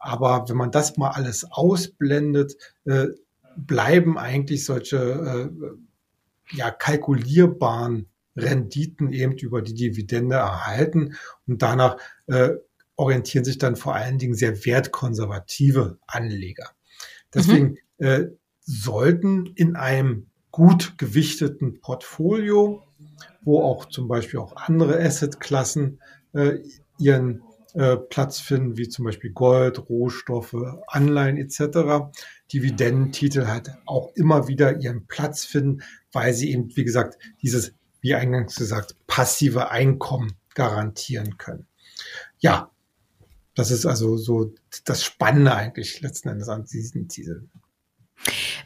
Aber 0.00 0.48
wenn 0.48 0.56
man 0.56 0.70
das 0.70 0.96
mal 0.96 1.10
alles 1.10 1.46
ausblendet, 1.50 2.56
äh, 2.84 3.08
bleiben 3.56 4.18
eigentlich 4.18 4.64
solche 4.64 4.96
äh, 4.96 6.56
ja, 6.56 6.70
kalkulierbaren 6.70 8.06
Renditen 8.36 9.12
eben 9.12 9.36
über 9.36 9.62
die 9.62 9.74
Dividende 9.74 10.36
erhalten 10.36 11.16
und 11.46 11.62
danach 11.62 11.96
äh, 12.26 12.50
orientieren 12.96 13.44
sich 13.44 13.58
dann 13.58 13.76
vor 13.76 13.94
allen 13.94 14.18
Dingen 14.18 14.34
sehr 14.34 14.64
wertkonservative 14.64 15.98
Anleger. 16.06 16.70
Deswegen 17.34 17.78
mhm. 17.98 18.06
äh, 18.06 18.26
sollten 18.60 19.46
in 19.54 19.76
einem 19.76 20.26
gut 20.50 20.98
gewichteten 20.98 21.80
Portfolio, 21.80 22.82
wo 23.42 23.62
auch 23.62 23.86
zum 23.86 24.08
Beispiel 24.08 24.40
auch 24.40 24.56
andere 24.56 25.00
Assetklassen 25.00 26.00
äh, 26.32 26.58
ihren 26.98 27.42
äh, 27.74 27.96
Platz 27.96 28.40
finden, 28.40 28.76
wie 28.76 28.88
zum 28.88 29.04
Beispiel 29.04 29.30
Gold, 29.30 29.88
Rohstoffe, 29.88 30.56
Anleihen 30.86 31.36
etc., 31.36 32.10
Dividendentitel 32.52 33.46
halt 33.46 33.70
auch 33.84 34.12
immer 34.14 34.48
wieder 34.48 34.80
ihren 34.80 35.06
Platz 35.06 35.44
finden, 35.44 35.82
weil 36.12 36.32
sie 36.32 36.52
eben, 36.52 36.74
wie 36.76 36.84
gesagt, 36.84 37.18
dieses, 37.42 37.74
wie 38.00 38.14
eingangs 38.14 38.56
gesagt, 38.56 38.96
passive 39.06 39.70
Einkommen 39.70 40.34
garantieren 40.54 41.36
können. 41.36 41.66
Ja, 42.38 42.70
das 43.54 43.70
ist 43.70 43.86
also 43.86 44.16
so 44.16 44.54
das 44.84 45.04
Spannende 45.04 45.54
eigentlich 45.54 46.00
letzten 46.00 46.28
Endes 46.28 46.48
an 46.48 46.64
diesen 46.64 47.08
Titeln. 47.08 47.50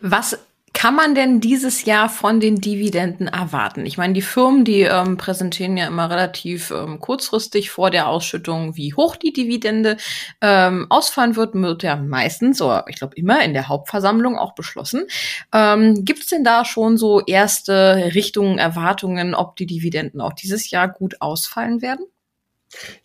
Was 0.00 0.38
kann 0.82 0.96
man 0.96 1.14
denn 1.14 1.38
dieses 1.38 1.84
Jahr 1.84 2.08
von 2.08 2.40
den 2.40 2.56
Dividenden 2.56 3.28
erwarten? 3.28 3.86
Ich 3.86 3.98
meine, 3.98 4.14
die 4.14 4.20
Firmen, 4.20 4.64
die 4.64 4.80
ähm, 4.80 5.16
präsentieren 5.16 5.76
ja 5.76 5.86
immer 5.86 6.10
relativ 6.10 6.72
ähm, 6.72 6.98
kurzfristig 6.98 7.70
vor 7.70 7.90
der 7.90 8.08
Ausschüttung, 8.08 8.76
wie 8.76 8.92
hoch 8.92 9.14
die 9.14 9.32
Dividende 9.32 9.96
ähm, 10.40 10.88
ausfallen 10.90 11.36
wird, 11.36 11.54
wird 11.54 11.84
ja 11.84 11.94
meistens, 11.94 12.60
oder 12.60 12.84
ich 12.88 12.96
glaube 12.96 13.14
immer 13.14 13.44
in 13.44 13.52
der 13.52 13.68
Hauptversammlung 13.68 14.36
auch 14.36 14.56
beschlossen. 14.56 15.06
Ähm, 15.54 16.04
Gibt 16.04 16.24
es 16.24 16.30
denn 16.30 16.42
da 16.42 16.64
schon 16.64 16.96
so 16.96 17.20
erste 17.20 18.10
Richtungen, 18.16 18.58
Erwartungen, 18.58 19.36
ob 19.36 19.54
die 19.54 19.66
Dividenden 19.66 20.20
auch 20.20 20.32
dieses 20.32 20.68
Jahr 20.72 20.88
gut 20.88 21.20
ausfallen 21.20 21.80
werden? 21.80 22.06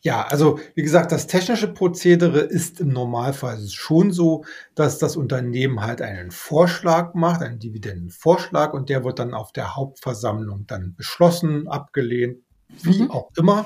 Ja, 0.01 0.25
also 0.25 0.59
wie 0.75 0.83
gesagt, 0.83 1.11
das 1.11 1.27
technische 1.27 1.67
Prozedere 1.67 2.39
ist 2.39 2.79
im 2.79 2.89
Normalfall 2.89 3.59
schon 3.67 4.11
so, 4.11 4.45
dass 4.75 4.97
das 4.97 5.17
Unternehmen 5.17 5.81
halt 5.81 6.01
einen 6.01 6.31
Vorschlag 6.31 7.13
macht, 7.13 7.41
einen 7.41 7.59
Dividendenvorschlag 7.59 8.73
und 8.73 8.89
der 8.89 9.03
wird 9.03 9.19
dann 9.19 9.33
auf 9.33 9.51
der 9.51 9.75
Hauptversammlung 9.75 10.65
dann 10.67 10.95
beschlossen, 10.95 11.67
abgelehnt, 11.67 12.37
wie 12.83 13.03
mhm. 13.03 13.11
auch 13.11 13.29
immer. 13.37 13.65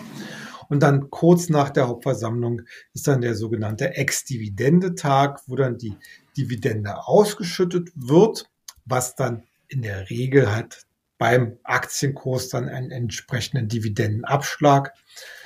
Und 0.70 0.82
dann 0.82 1.10
kurz 1.10 1.50
nach 1.50 1.70
der 1.70 1.88
Hauptversammlung 1.88 2.62
ist 2.94 3.08
dann 3.08 3.22
der 3.22 3.36
sogenannte 3.36 3.94
Ex-Dividende-Tag, 3.96 5.42
wo 5.48 5.56
dann 5.56 5.78
die 5.78 5.98
Dividende 6.38 7.08
ausgeschüttet 7.08 7.90
wird, 7.94 8.50
was 8.86 9.16
dann 9.16 9.44
in 9.68 9.82
der 9.82 10.10
Regel 10.10 10.54
halt 10.54 10.86
beim 11.18 11.58
Aktienkurs 11.64 12.50
dann 12.50 12.68
einen 12.68 12.90
entsprechenden 12.90 13.68
Dividendenabschlag 13.68 14.88
äh, 14.88 15.41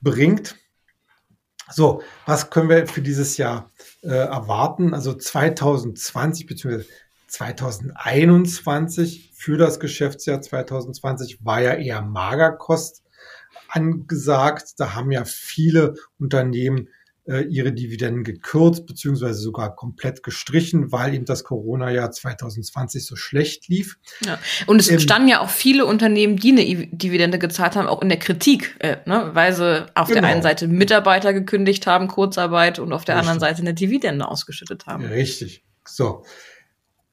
bringt. 0.00 0.56
So, 1.70 2.02
was 2.26 2.50
können 2.50 2.68
wir 2.68 2.86
für 2.86 3.02
dieses 3.02 3.38
Jahr 3.38 3.70
äh, 4.02 4.08
erwarten? 4.08 4.94
Also 4.94 5.14
2020 5.14 6.46
bzw. 6.46 6.84
2021 7.28 9.32
für 9.34 9.56
das 9.56 9.80
Geschäftsjahr 9.80 10.42
2020 10.42 11.44
war 11.44 11.62
ja 11.62 11.74
eher 11.74 12.02
Magerkost 12.02 13.02
angesagt. 13.68 14.74
Da 14.76 14.94
haben 14.94 15.10
ja 15.10 15.24
viele 15.24 15.94
Unternehmen 16.18 16.88
äh, 17.24 17.42
ihre 17.42 17.72
Dividenden 17.72 18.24
gekürzt 18.24 18.86
beziehungsweise 18.86 19.40
sogar 19.40 19.76
komplett 19.76 20.22
gestrichen, 20.22 20.90
weil 20.90 21.14
eben 21.14 21.24
das 21.24 21.44
Corona-Jahr 21.44 22.10
2020 22.10 23.06
so 23.06 23.16
schlecht 23.16 23.68
lief. 23.68 23.98
Ja. 24.24 24.38
Und 24.66 24.80
es 24.80 24.90
ähm, 24.90 24.98
standen 24.98 25.28
ja 25.28 25.40
auch 25.40 25.50
viele 25.50 25.86
Unternehmen, 25.86 26.36
die 26.36 26.50
eine 26.50 26.86
Dividende 26.88 27.38
gezahlt 27.38 27.76
haben, 27.76 27.86
auch 27.86 28.02
in 28.02 28.08
der 28.08 28.18
Kritik, 28.18 28.76
äh, 28.80 28.96
ne? 29.06 29.30
weil 29.34 29.52
sie 29.52 29.86
auf 29.94 30.08
genau. 30.08 30.20
der 30.20 30.30
einen 30.30 30.42
Seite 30.42 30.66
Mitarbeiter 30.66 31.32
gekündigt 31.32 31.86
haben, 31.86 32.08
Kurzarbeit 32.08 32.78
und 32.78 32.92
auf 32.92 33.04
der 33.04 33.14
Richtig. 33.14 33.30
anderen 33.30 33.40
Seite 33.40 33.62
eine 33.62 33.74
Dividende 33.74 34.26
ausgeschüttet 34.26 34.86
haben. 34.86 35.04
Richtig. 35.04 35.64
So. 35.84 36.24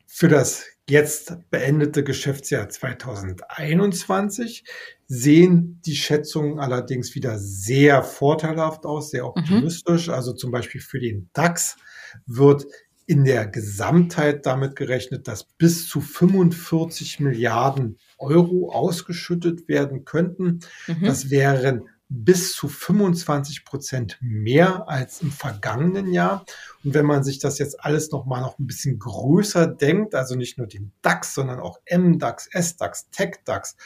Für 0.08 0.28
das 0.28 0.66
jetzt 0.90 1.38
beendete 1.50 2.04
Geschäftsjahr 2.04 2.70
2021 2.70 4.64
sehen 5.08 5.82
die 5.86 5.96
Schätzungen 5.96 6.60
allerdings 6.60 7.16
wieder 7.16 7.40
sehr 7.40 8.04
vorteilhaft 8.04 8.86
aus, 8.86 9.12
sehr 9.12 9.24
mhm. 9.24 9.30
optimistisch. 9.30 10.08
Mhm. 10.08 10.14
Also 10.14 10.34
zum 10.34 10.52
Beispiel 10.52 10.82
für 10.82 11.00
den 11.00 11.30
DAX 11.34 11.78
wird 12.26 12.66
in 13.06 13.24
der 13.24 13.48
Gesamtheit 13.48 14.46
damit 14.46 14.76
gerechnet, 14.76 15.28
dass 15.28 15.44
bis 15.44 15.88
zu 15.88 16.00
45 16.00 17.20
Milliarden 17.20 17.98
Euro 18.20 18.72
ausgeschüttet 18.72 19.68
werden 19.68 20.06
könnten. 20.06 20.60
Mhm. 20.86 21.06
Das 21.06 21.32
wären 21.32 21.90
bis 22.10 22.54
zu 22.54 22.68
25 22.68 23.64
Prozent 23.64 24.18
mehr 24.20 24.90
als 24.90 25.22
im 25.22 25.32
vergangenen 25.32 26.12
Jahr. 26.12 26.44
Und 26.84 26.96
wenn 26.96 27.06
man 27.06 27.24
sich 27.24 27.38
das 27.38 27.60
jetzt 27.60 27.84
alles 27.84 28.12
nochmal 28.12 28.42
noch 28.42 28.58
ein 28.58 28.66
bisschen 28.66 28.98
größer 28.98 29.68
denkt, 29.68 30.16
also 30.16 30.36
nicht 30.36 30.58
nur 30.58 30.66
den 30.66 30.92
DAX, 31.04 31.36
sondern 31.36 31.60
auch 31.60 31.80
MDAX, 31.90 32.50
SDAX, 32.52 33.10
TechDAX, 33.12 33.78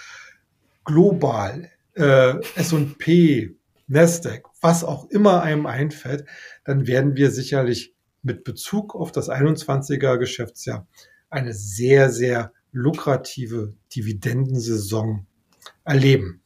global, 0.85 1.69
äh, 1.95 2.39
S&P, 2.55 3.55
Nasdaq, 3.87 4.47
was 4.61 4.85
auch 4.85 5.09
immer 5.09 5.41
einem 5.41 5.65
einfällt, 5.65 6.25
dann 6.63 6.87
werden 6.87 7.17
wir 7.17 7.29
sicherlich 7.29 7.93
mit 8.21 8.45
Bezug 8.45 8.95
auf 8.95 9.11
das 9.11 9.29
21er 9.29 10.17
Geschäftsjahr 10.17 10.87
eine 11.29 11.53
sehr, 11.53 12.09
sehr 12.09 12.53
lukrative 12.71 13.73
Dividendensaison 13.93 15.27
erleben. 15.83 16.41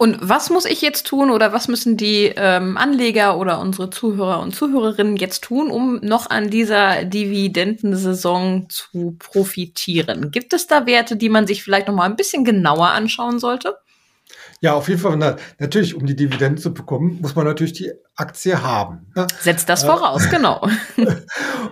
Und 0.00 0.16
was 0.20 0.48
muss 0.48 0.64
ich 0.64 0.80
jetzt 0.80 1.08
tun 1.08 1.30
oder 1.30 1.52
was 1.52 1.66
müssen 1.66 1.96
die 1.96 2.32
ähm, 2.36 2.76
Anleger 2.76 3.36
oder 3.36 3.58
unsere 3.58 3.90
Zuhörer 3.90 4.40
und 4.40 4.54
Zuhörerinnen 4.54 5.16
jetzt 5.16 5.42
tun, 5.42 5.72
um 5.72 5.96
noch 5.96 6.30
an 6.30 6.50
dieser 6.50 7.04
Dividendensaison 7.04 8.68
zu 8.68 9.16
profitieren? 9.18 10.30
Gibt 10.30 10.52
es 10.52 10.68
da 10.68 10.86
Werte, 10.86 11.16
die 11.16 11.28
man 11.28 11.48
sich 11.48 11.64
vielleicht 11.64 11.88
noch 11.88 11.94
mal 11.96 12.04
ein 12.04 12.14
bisschen 12.14 12.44
genauer 12.44 12.90
anschauen 12.90 13.40
sollte? 13.40 13.76
Ja, 14.60 14.74
auf 14.74 14.88
jeden 14.88 15.00
Fall. 15.00 15.16
Na, 15.16 15.36
natürlich, 15.58 15.94
um 15.94 16.04
die 16.06 16.16
Dividende 16.16 16.60
zu 16.60 16.74
bekommen, 16.74 17.18
muss 17.20 17.36
man 17.36 17.46
natürlich 17.46 17.74
die 17.74 17.92
Aktie 18.16 18.60
haben. 18.60 19.06
Ne? 19.14 19.26
Setzt 19.40 19.68
das 19.68 19.84
voraus, 19.84 20.26
äh, 20.26 20.30
genau. 20.30 20.68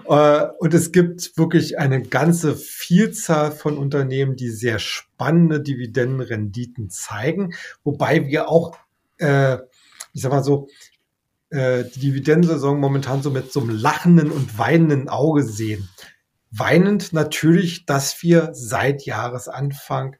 Äh, 0.09 0.47
und 0.61 0.73
es 0.73 0.93
gibt 0.93 1.37
wirklich 1.37 1.78
eine 1.81 2.00
ganze 2.00 2.55
Vielzahl 2.55 3.50
von 3.50 3.76
Unternehmen, 3.76 4.37
die 4.37 4.50
sehr 4.50 4.78
spannende 4.78 5.61
Dividendenrenditen 5.61 6.90
zeigen, 6.90 7.55
wobei 7.83 8.26
wir 8.26 8.49
auch, 8.49 8.78
äh, 9.19 9.57
ich 10.12 10.23
sag 10.23 10.31
mal 10.31 10.45
so, 10.45 10.69
äh, 11.50 11.85
die 11.95 12.00
Dividendensaison 12.00 12.78
momentan 12.78 13.23
so 13.23 13.31
mit 13.31 13.52
so 13.52 13.61
einem 13.61 13.71
lachenden 13.71 14.31
und 14.31 14.59
weinenden 14.59 15.09
Auge 15.09 15.43
sehen. 15.43 15.88
Weinend 16.52 17.12
natürlich, 17.12 17.87
dass 17.87 18.23
wir 18.23 18.50
seit 18.52 19.05
Jahresanfang 19.05 20.16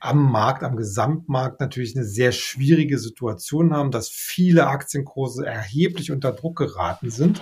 am 0.00 0.30
Markt, 0.30 0.62
am 0.62 0.76
Gesamtmarkt 0.76 1.60
natürlich 1.60 1.96
eine 1.96 2.04
sehr 2.04 2.32
schwierige 2.32 2.98
Situation 2.98 3.72
haben, 3.74 3.90
dass 3.90 4.08
viele 4.08 4.68
Aktienkurse 4.68 5.44
erheblich 5.44 6.12
unter 6.12 6.32
Druck 6.32 6.56
geraten 6.56 7.10
sind. 7.10 7.40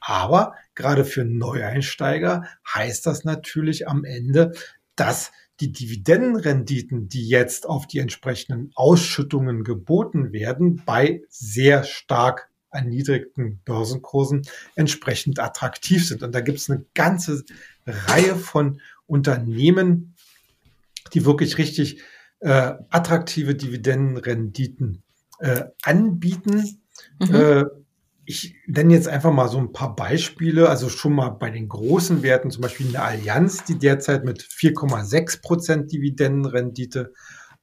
Aber 0.00 0.54
gerade 0.74 1.04
für 1.04 1.24
Neueinsteiger 1.24 2.44
heißt 2.72 3.06
das 3.06 3.24
natürlich 3.24 3.88
am 3.88 4.04
Ende, 4.04 4.52
dass 4.96 5.32
die 5.60 5.72
Dividendenrenditen, 5.72 7.08
die 7.08 7.26
jetzt 7.26 7.68
auf 7.68 7.86
die 7.86 7.98
entsprechenden 7.98 8.70
Ausschüttungen 8.74 9.64
geboten 9.64 10.32
werden, 10.32 10.82
bei 10.84 11.22
sehr 11.28 11.84
stark 11.84 12.48
erniedrigten 12.70 13.60
Börsenkursen 13.64 14.42
entsprechend 14.76 15.40
attraktiv 15.40 16.06
sind. 16.06 16.22
Und 16.22 16.34
da 16.34 16.40
gibt 16.40 16.58
es 16.58 16.70
eine 16.70 16.84
ganze 16.94 17.44
Reihe 17.86 18.36
von 18.36 18.80
Unternehmen, 19.06 20.14
die 21.08 21.24
wirklich 21.24 21.58
richtig 21.58 22.02
äh, 22.40 22.72
attraktive 22.90 23.54
Dividendenrenditen 23.54 25.02
äh, 25.40 25.64
anbieten. 25.82 26.82
Mhm. 27.20 27.34
Äh, 27.34 27.64
ich 28.24 28.54
nenne 28.66 28.92
jetzt 28.92 29.08
einfach 29.08 29.32
mal 29.32 29.48
so 29.48 29.58
ein 29.58 29.72
paar 29.72 29.96
Beispiele. 29.96 30.68
Also 30.68 30.90
schon 30.90 31.14
mal 31.14 31.30
bei 31.30 31.50
den 31.50 31.68
großen 31.68 32.22
Werten, 32.22 32.50
zum 32.50 32.60
Beispiel 32.60 32.88
eine 32.88 33.02
Allianz, 33.02 33.64
die 33.64 33.78
derzeit 33.78 34.24
mit 34.24 34.42
4,6 34.42 35.40
Prozent 35.40 35.92
Dividendenrendite 35.92 37.12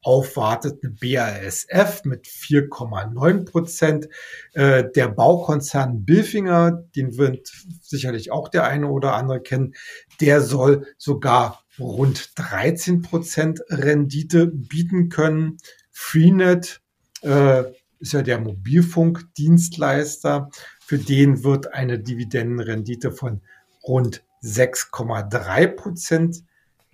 aufwartet, 0.06 0.84
eine 0.84 0.94
BASF 0.94 2.06
mit 2.06 2.28
4,9 2.28 3.46
Prozent. 3.46 4.08
Äh, 4.54 4.84
der 4.96 5.08
Baukonzern 5.08 6.06
Bilfinger, 6.06 6.84
den 6.96 7.18
wird 7.18 7.52
sicherlich 7.82 8.32
auch 8.32 8.50
der 8.50 8.66
eine 8.66 8.88
oder 8.88 9.16
andere 9.16 9.42
kennen, 9.42 9.74
der 10.22 10.42
soll 10.42 10.86
sogar 10.98 11.64
rund 11.80 12.38
13 12.38 13.02
Prozent 13.02 13.62
Rendite 13.70 14.46
bieten 14.48 15.10
können. 15.10 15.58
Freenet 15.92 16.82
äh, 17.22 17.64
ist 18.00 18.14
ja 18.14 18.22
der 18.22 18.40
Mobilfunkdienstleister. 18.40 20.50
Für 20.82 21.00
den 21.00 21.44
wird 21.44 21.74
eine 21.74 21.98
Dividendenrendite 21.98 23.12
von 23.12 23.42
rund 23.84 24.24
6,3 24.44 25.68
Prozent 25.68 26.44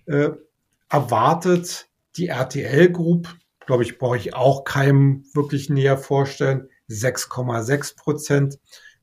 äh, 0.06 0.30
erwartet. 0.89 1.90
Die 2.18 2.27
RTL 2.27 2.91
Group, 2.91 3.36
glaube 3.65 3.84
ich, 3.84 3.98
brauche 3.98 4.18
ich 4.18 4.34
auch 4.34 4.63
keinem 4.63 5.24
wirklich 5.34 5.70
näher 5.70 5.98
vorstellen. 5.98 6.68
6,6 6.89 7.96
Prozent. 7.96 8.60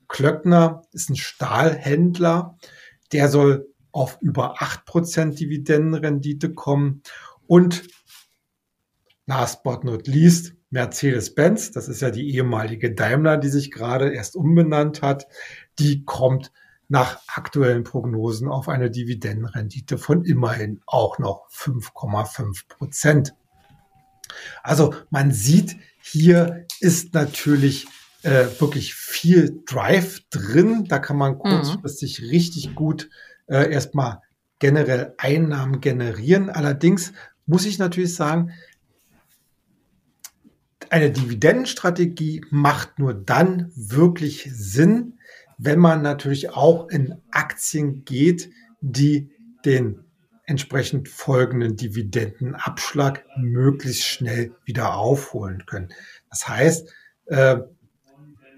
Klöckner 0.09 0.83
ist 0.93 1.11
ein 1.11 1.17
Stahlhändler. 1.17 2.57
Der 3.12 3.29
soll 3.29 3.69
auf 3.93 4.19
über 4.21 4.61
8 4.62 4.85
Prozent 4.85 5.41
Dividendenrendite 5.41 6.53
kommen. 6.53 7.03
Und 7.47 7.88
last 9.27 9.62
but 9.62 9.85
not 9.85 10.07
least, 10.07 10.55
Mercedes-Benz, 10.71 11.73
das 11.73 11.88
ist 11.88 12.03
ja 12.03 12.11
die 12.11 12.35
ehemalige 12.35 12.95
Daimler, 12.95 13.38
die 13.38 13.49
sich 13.49 13.71
gerade 13.71 14.12
erst 14.12 14.37
umbenannt 14.37 15.00
hat, 15.03 15.27
die 15.79 16.05
kommt 16.05 16.53
nach 16.88 17.21
aktuellen 17.26 17.85
Prognosen 17.85 18.49
auf 18.49 18.68
eine 18.68 18.90
Dividendenrendite 18.90 19.99
von 19.99 20.25
immerhin 20.25 20.80
auch 20.87 21.18
noch 21.18 21.49
5,5 21.50 22.66
Prozent. 22.68 23.35
Also 24.62 24.95
man 25.11 25.33
sieht, 25.33 25.76
hier 26.00 26.66
ist 26.80 27.14
natürlich 27.14 27.87
äh, 28.23 28.47
wirklich 28.59 28.95
viel 28.95 29.62
Drive 29.66 30.21
drin. 30.30 30.85
Da 30.88 30.99
kann 30.99 31.16
man 31.16 31.35
mhm. 31.35 31.38
kurzfristig 31.38 32.23
mhm. 32.23 32.28
richtig 32.28 32.75
gut 32.75 33.11
äh, 33.47 33.71
erstmal 33.71 34.23
generell 34.59 35.14
Einnahmen 35.18 35.80
generieren. 35.80 36.50
Allerdings 36.50 37.12
muss 37.47 37.66
ich 37.66 37.78
natürlich 37.78 38.14
sagen, 38.14 38.52
eine 40.90 41.11
Dividendenstrategie 41.11 42.45
macht 42.50 42.99
nur 42.99 43.14
dann 43.14 43.71
wirklich 43.75 44.49
Sinn, 44.52 45.18
wenn 45.59 45.81
man 45.81 46.03
natürlich 46.03 46.50
auch 46.50 46.88
in 46.88 47.21
Aktien 47.31 48.05
geht, 48.05 48.50
die 48.81 49.31
den 49.65 50.05
entsprechend 50.47 51.09
folgenden 51.09 51.77
Dividendenabschlag 51.77 53.25
möglichst 53.37 54.05
schnell 54.05 54.55
wieder 54.65 54.97
aufholen 54.97 55.67
können. 55.67 55.88
Das 56.31 56.49
heißt, 56.49 56.91
äh, 57.27 57.59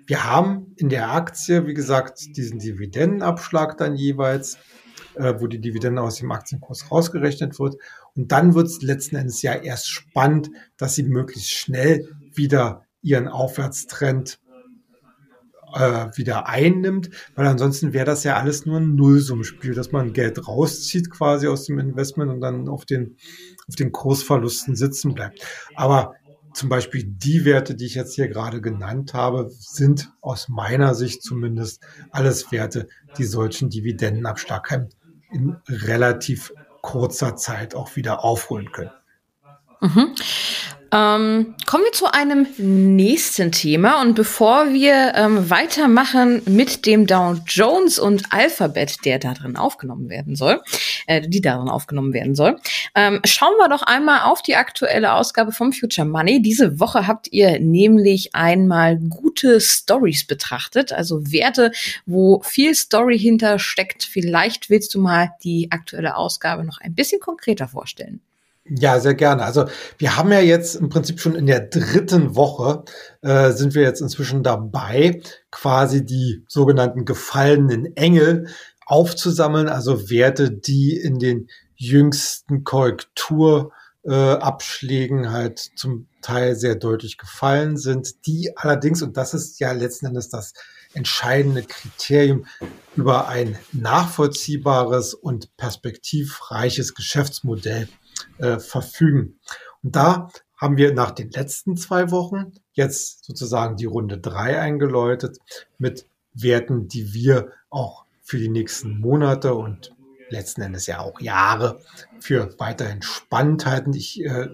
wir 0.07 0.25
haben 0.25 0.75
in 0.77 0.89
der 0.89 1.11
Aktie, 1.11 1.67
wie 1.67 1.75
gesagt, 1.75 2.37
diesen 2.37 2.59
Dividendenabschlag 2.59 3.77
dann 3.77 3.97
jeweils, 3.97 4.59
äh, 5.15 5.35
wo 5.39 5.47
die 5.47 5.61
Dividende 5.61 6.03
aus 6.03 6.17
dem 6.17 6.31
Aktienkurs 6.31 6.91
rausgerechnet 6.91 7.59
wird. 7.59 7.77
Und 8.15 8.31
dann 8.31 8.55
wird 8.55 8.67
es 8.67 8.83
letzten 8.83 9.17
Endes 9.17 9.43
ja 9.43 9.55
erst 9.55 9.89
spannend, 9.89 10.51
dass 10.77 10.95
sie 10.95 11.05
möglichst 11.05 11.51
schnell 11.51 12.09
wieder 12.35 12.85
ihren 13.03 13.27
Aufwärtstrend 13.27 14.41
äh, 15.75 16.17
wieder 16.17 16.49
einnimmt, 16.49 17.11
weil 17.35 17.47
ansonsten 17.47 17.93
wäre 17.93 18.07
das 18.07 18.25
ja 18.25 18.37
alles 18.37 18.67
nur 18.67 18.79
ein 18.79 18.95
Nullsummspiel, 18.95 19.75
dass 19.75 19.93
man 19.93 20.13
Geld 20.13 20.47
rauszieht 20.47 21.11
quasi 21.11 21.49
aus 21.49 21.67
dem 21.67 21.79
Investment 21.79 22.31
und 22.31 22.41
dann 22.41 22.69
auf 22.69 22.85
den, 22.85 23.17
auf 23.69 23.77
den 23.77 23.93
Kursverlusten 23.93 24.77
sitzen 24.77 25.15
bleibt. 25.15 25.41
Aber 25.75 26.15
zum 26.53 26.69
Beispiel 26.69 27.05
die 27.05 27.45
Werte, 27.45 27.75
die 27.75 27.87
ich 27.87 27.95
jetzt 27.95 28.15
hier 28.15 28.29
gerade 28.29 28.61
genannt 28.61 29.15
habe, 29.15 29.51
sind 29.51 30.11
aus 30.21 30.49
meiner 30.49 30.95
Sicht 30.95 31.23
zumindest 31.23 31.83
alles 32.11 32.51
Werte, 32.51 32.89
die 33.19 33.25
solchen 33.25 33.71
Dividendenabschlag 33.71 34.89
in 35.33 35.57
relativ 35.69 36.53
kurzer 36.83 37.37
Zeit 37.37 37.75
auch 37.75 37.95
wieder 37.97 38.25
aufholen 38.25 38.73
können. 38.73 38.91
Mhm. 39.81 40.15
Ähm, 40.93 41.55
kommen 41.67 41.85
wir 41.85 41.93
zu 41.93 42.13
einem 42.13 42.49
nächsten 42.59 43.53
Thema 43.53 44.03
und 44.03 44.15
bevor 44.15 44.73
wir 44.73 45.13
ähm, 45.15 45.49
weitermachen 45.49 46.43
mit 46.47 46.85
dem 46.85 47.07
Dow 47.07 47.37
Jones 47.47 48.01
und 48.01 48.25
Alphabet, 48.33 49.05
der 49.05 49.21
da 49.21 49.35
drin 49.35 49.57
aufgenommen 49.57 50.09
werden 50.09 50.35
soll, 50.35 50.61
äh, 51.07 51.21
die 51.29 51.41
darin 51.41 51.69
aufgenommen 51.69 52.13
werden 52.13 52.35
soll, 52.35 52.57
ähm, 52.97 53.21
schauen 53.25 53.57
wir 53.59 53.69
doch 53.69 53.83
einmal 53.83 54.23
auf 54.23 54.43
die 54.43 54.57
aktuelle 54.57 55.13
Ausgabe 55.13 55.53
vom 55.53 55.73
Future 55.73 56.09
Money. 56.09 56.43
Diese 56.43 56.81
Woche 56.81 57.07
habt 57.07 57.29
ihr 57.31 57.61
nämlich 57.61 58.35
einmal 58.35 58.97
gute 58.97 59.61
Stories 59.61 60.27
betrachtet, 60.27 60.93
also 60.93 61.31
Werte, 61.31 61.71
wo 62.05 62.43
viel 62.43 62.75
Story 62.75 63.17
hintersteckt. 63.17 64.03
Vielleicht 64.03 64.71
willst 64.71 64.93
du 64.95 65.01
mal 65.01 65.31
die 65.45 65.71
aktuelle 65.71 66.17
Ausgabe 66.17 66.65
noch 66.65 66.81
ein 66.81 66.97
bisschen 66.97 67.21
konkreter 67.21 67.69
vorstellen. 67.69 68.21
Ja, 68.65 69.01
sehr 69.01 69.15
gerne. 69.15 69.43
Also 69.43 69.65
wir 69.99 70.17
haben 70.17 70.31
ja 70.31 70.41
jetzt 70.41 70.77
im 70.77 70.91
Prinzip 70.91 71.21
schon 71.21 71.35
in 71.35 71.47
der 71.47 71.61
dritten 71.61 72.37
Woche 72.37 72.85
äh, 73.23 73.53
sind 73.53 73.75
wir 73.75 73.83
jetzt 73.83 74.01
inzwischen 74.01 74.43
dabei, 74.43 75.23
quasi 75.51 76.05
die 76.05 76.45
sogenannten 76.47 77.05
gefallenen 77.05 77.97
Engel 77.97 78.49
aufzusammeln, 78.85 79.69
also 79.69 80.11
Werte, 80.11 80.51
die 80.51 80.97
in 80.97 81.19
den 81.19 81.49
jüngsten 81.75 82.65
Korrekturabschlägen 82.65 85.25
äh, 85.25 85.29
halt 85.29 85.71
zum 85.77 86.07
Teil 86.21 86.55
sehr 86.55 86.75
deutlich 86.75 87.17
gefallen 87.17 87.79
sind, 87.79 88.27
die 88.27 88.53
allerdings, 88.57 89.03
und 89.03 89.17
das 89.17 89.33
ist 89.33 89.59
ja 89.59 89.73
letzten 89.73 90.07
Endes 90.07 90.29
das 90.29 90.53
entscheidende 90.93 91.63
Kriterium, 91.63 92.45
über 92.97 93.29
ein 93.29 93.57
nachvollziehbares 93.73 95.15
und 95.15 95.57
perspektivreiches 95.57 96.95
Geschäftsmodell 96.95 97.89
äh, 98.41 98.59
verfügen. 98.59 99.39
Und 99.83 99.97
da 99.97 100.29
haben 100.57 100.77
wir 100.77 100.93
nach 100.93 101.11
den 101.11 101.31
letzten 101.31 101.77
zwei 101.77 102.11
Wochen 102.11 102.53
jetzt 102.73 103.25
sozusagen 103.25 103.77
die 103.77 103.87
Runde 103.87 104.19
drei 104.19 104.61
eingeläutet 104.61 105.39
mit 105.79 106.07
Werten, 106.35 106.89
die 106.89 107.15
wir 107.15 107.53
auch 107.71 108.05
für 108.23 108.39
die 108.39 108.49
nächsten 108.49 109.01
Monate 109.01 109.55
und 109.55 109.93
letzten 110.29 110.63
Endes 110.63 110.87
ja 110.87 111.01
auch 111.01 111.21
Jahre 111.21 111.81
für 112.21 112.55
weiterhin 112.59 113.03
spannend 113.03 113.67
halten. 113.67 113.93
Ich, 113.95 114.25
äh, 114.25 114.49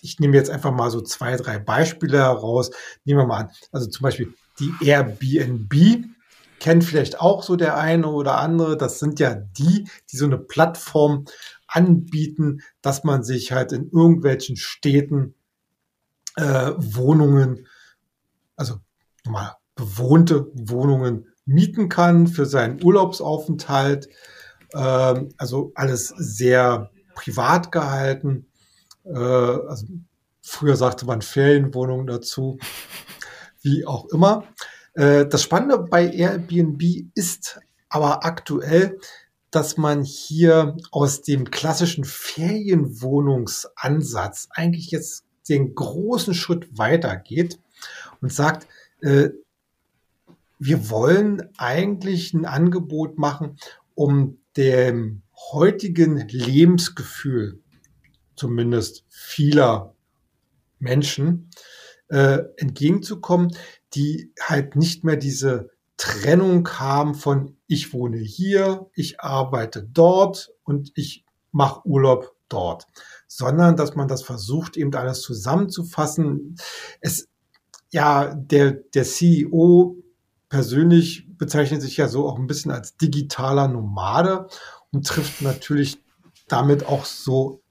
ich 0.00 0.18
nehme 0.18 0.36
jetzt 0.36 0.50
einfach 0.50 0.72
mal 0.72 0.90
so 0.90 1.00
zwei, 1.00 1.36
drei 1.36 1.58
Beispiele 1.58 2.18
heraus. 2.18 2.70
Nehmen 3.04 3.20
wir 3.20 3.26
mal 3.26 3.42
an, 3.42 3.50
also 3.70 3.88
zum 3.88 4.02
Beispiel 4.02 4.34
die 4.58 4.72
Airbnb 4.84 6.04
kennt 6.62 6.84
vielleicht 6.84 7.20
auch 7.20 7.42
so 7.42 7.56
der 7.56 7.76
eine 7.76 8.06
oder 8.06 8.38
andere. 8.38 8.76
Das 8.76 9.00
sind 9.00 9.18
ja 9.18 9.34
die, 9.34 9.88
die 10.12 10.16
so 10.16 10.26
eine 10.26 10.38
Plattform 10.38 11.24
anbieten, 11.66 12.62
dass 12.82 13.02
man 13.02 13.24
sich 13.24 13.50
halt 13.50 13.72
in 13.72 13.90
irgendwelchen 13.90 14.56
Städten 14.56 15.34
äh, 16.36 16.70
Wohnungen, 16.76 17.66
also 18.54 18.76
mal 19.26 19.56
bewohnte 19.74 20.52
Wohnungen 20.54 21.26
mieten 21.46 21.88
kann 21.88 22.28
für 22.28 22.46
seinen 22.46 22.80
Urlaubsaufenthalt. 22.80 24.08
Ähm, 24.72 25.30
also 25.38 25.72
alles 25.74 26.14
sehr 26.16 26.92
privat 27.16 27.72
gehalten. 27.72 28.46
Äh, 29.04 29.18
also 29.18 29.88
früher 30.42 30.76
sagte 30.76 31.06
man 31.06 31.22
Ferienwohnungen 31.22 32.06
dazu, 32.06 32.60
wie 33.62 33.84
auch 33.84 34.06
immer. 34.10 34.44
Äh, 34.94 35.26
das 35.26 35.42
Spannende 35.42 35.78
bei 35.78 36.08
Airbnb 36.08 36.82
ist 37.14 37.60
aber 37.88 38.24
aktuell, 38.24 38.98
dass 39.50 39.76
man 39.76 40.02
hier 40.02 40.76
aus 40.90 41.22
dem 41.22 41.50
klassischen 41.50 42.04
Ferienwohnungsansatz 42.04 44.48
eigentlich 44.50 44.90
jetzt 44.90 45.24
den 45.48 45.74
großen 45.74 46.34
Schritt 46.34 46.78
weitergeht 46.78 47.58
und 48.20 48.32
sagt, 48.32 48.68
äh, 49.00 49.30
wir 50.58 50.90
wollen 50.90 51.48
eigentlich 51.58 52.32
ein 52.32 52.46
Angebot 52.46 53.18
machen, 53.18 53.58
um 53.94 54.38
dem 54.56 55.22
heutigen 55.52 56.28
Lebensgefühl, 56.28 57.60
zumindest 58.36 59.04
vieler 59.08 59.94
Menschen, 60.78 61.50
äh, 62.08 62.38
entgegenzukommen, 62.56 63.56
die 63.94 64.32
halt 64.40 64.76
nicht 64.76 65.04
mehr 65.04 65.16
diese 65.16 65.70
Trennung 65.96 66.68
haben 66.68 67.14
von 67.14 67.56
ich 67.66 67.92
wohne 67.92 68.18
hier, 68.18 68.90
ich 68.94 69.20
arbeite 69.20 69.82
dort 69.82 70.50
und 70.64 70.92
ich 70.94 71.24
mach 71.52 71.84
Urlaub 71.84 72.34
dort, 72.48 72.86
sondern 73.26 73.76
dass 73.76 73.94
man 73.94 74.08
das 74.08 74.22
versucht, 74.22 74.76
eben 74.76 74.94
alles 74.94 75.22
zusammenzufassen. 75.22 76.56
Es, 77.00 77.28
ja, 77.90 78.34
der, 78.34 78.72
der 78.72 79.04
CEO 79.04 79.96
persönlich 80.48 81.26
bezeichnet 81.38 81.82
sich 81.82 81.96
ja 81.96 82.08
so 82.08 82.28
auch 82.28 82.38
ein 82.38 82.46
bisschen 82.46 82.72
als 82.72 82.96
digitaler 82.96 83.68
Nomade 83.68 84.48
und 84.90 85.06
trifft 85.06 85.40
natürlich 85.42 86.02
damit 86.48 86.84
auch 86.86 87.04
so 87.04 87.62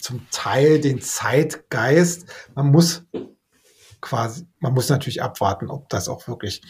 zum 0.00 0.26
Teil 0.30 0.80
den 0.80 1.00
Zeitgeist. 1.00 2.26
Man 2.54 2.70
muss 2.70 3.04
quasi, 4.00 4.46
man 4.60 4.74
muss 4.74 4.88
natürlich 4.88 5.22
abwarten, 5.22 5.70
ob 5.70 5.88
das 5.88 6.08
auch 6.08 6.28
wirklich 6.28 6.62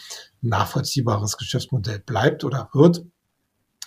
ein 0.43 0.49
nachvollziehbares 0.49 1.37
Geschäftsmodell 1.37 1.99
bleibt 1.99 2.43
oder 2.43 2.69
wird. 2.73 3.05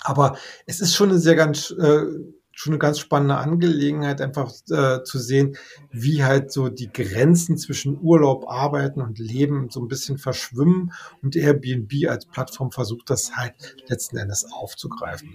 Aber 0.04 0.36
es 0.66 0.80
ist 0.80 0.94
schon 0.94 1.10
eine 1.10 1.18
sehr 1.18 1.36
ganz, 1.36 1.70
äh, 1.70 2.04
schon 2.54 2.72
eine 2.72 2.78
ganz 2.78 2.98
spannende 2.98 3.36
Angelegenheit, 3.36 4.20
einfach 4.20 4.52
äh, 4.70 5.02
zu 5.04 5.18
sehen, 5.18 5.56
wie 5.90 6.22
halt 6.22 6.52
so 6.52 6.68
die 6.68 6.92
Grenzen 6.92 7.56
zwischen 7.56 7.98
Urlaub, 8.00 8.44
Arbeiten 8.48 9.00
und 9.00 9.18
Leben 9.18 9.70
so 9.70 9.80
ein 9.80 9.88
bisschen 9.88 10.18
verschwimmen 10.18 10.92
und 11.22 11.34
Airbnb 11.34 11.90
als 12.08 12.26
Plattform 12.26 12.70
versucht 12.70 13.08
das 13.10 13.36
halt 13.36 13.54
letzten 13.86 14.18
Endes 14.18 14.46
aufzugreifen. 14.52 15.30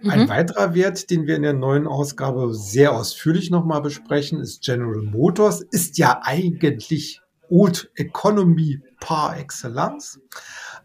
Mhm. 0.00 0.10
Ein 0.10 0.28
weiterer 0.28 0.74
Wert, 0.74 1.10
den 1.10 1.26
wir 1.26 1.36
in 1.36 1.42
der 1.42 1.54
neuen 1.54 1.86
Ausgabe 1.86 2.52
sehr 2.54 2.92
ausführlich 2.92 3.50
nochmal 3.50 3.80
besprechen, 3.80 4.40
ist 4.40 4.62
General 4.62 5.02
Motors, 5.02 5.62
ist 5.70 5.96
ja 5.96 6.20
eigentlich 6.22 7.22
Old 7.50 7.90
Economy 7.94 8.80
par 9.00 9.38
excellence, 9.38 10.20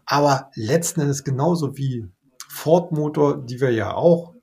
aber 0.06 0.50
letzten 0.54 1.02
Endes 1.02 1.24
genauso 1.24 1.76
wie 1.76 2.06
Ford 2.48 2.92
Motor, 2.92 3.44
die 3.44 3.60
wir 3.60 3.70
ja 3.70 3.94
auch 3.94 4.34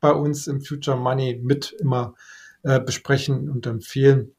bei 0.00 0.12
uns 0.12 0.46
im 0.46 0.60
Future 0.60 0.96
Money 0.96 1.40
mit 1.42 1.72
immer 1.78 2.14
äh, 2.62 2.80
besprechen 2.80 3.48
und 3.48 3.66
empfehlen, 3.66 4.34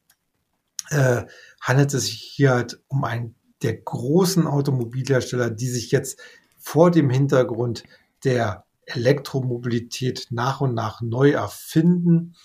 äh, 0.90 1.24
handelt 1.62 1.94
es 1.94 2.06
sich 2.06 2.20
hier 2.20 2.52
halt 2.52 2.82
um 2.88 3.04
einen 3.04 3.36
der 3.62 3.78
großen 3.78 4.46
Automobilhersteller, 4.46 5.50
die 5.50 5.70
sich 5.70 5.92
jetzt 5.92 6.20
vor 6.60 6.92
dem 6.92 7.10
Hintergrund 7.10 7.84
der 8.24 8.66
Elektromobilität 8.86 10.28
nach 10.32 10.62
und 10.62 10.74
nach 10.74 11.02
neu 11.02 11.32
erfinden 11.32 12.36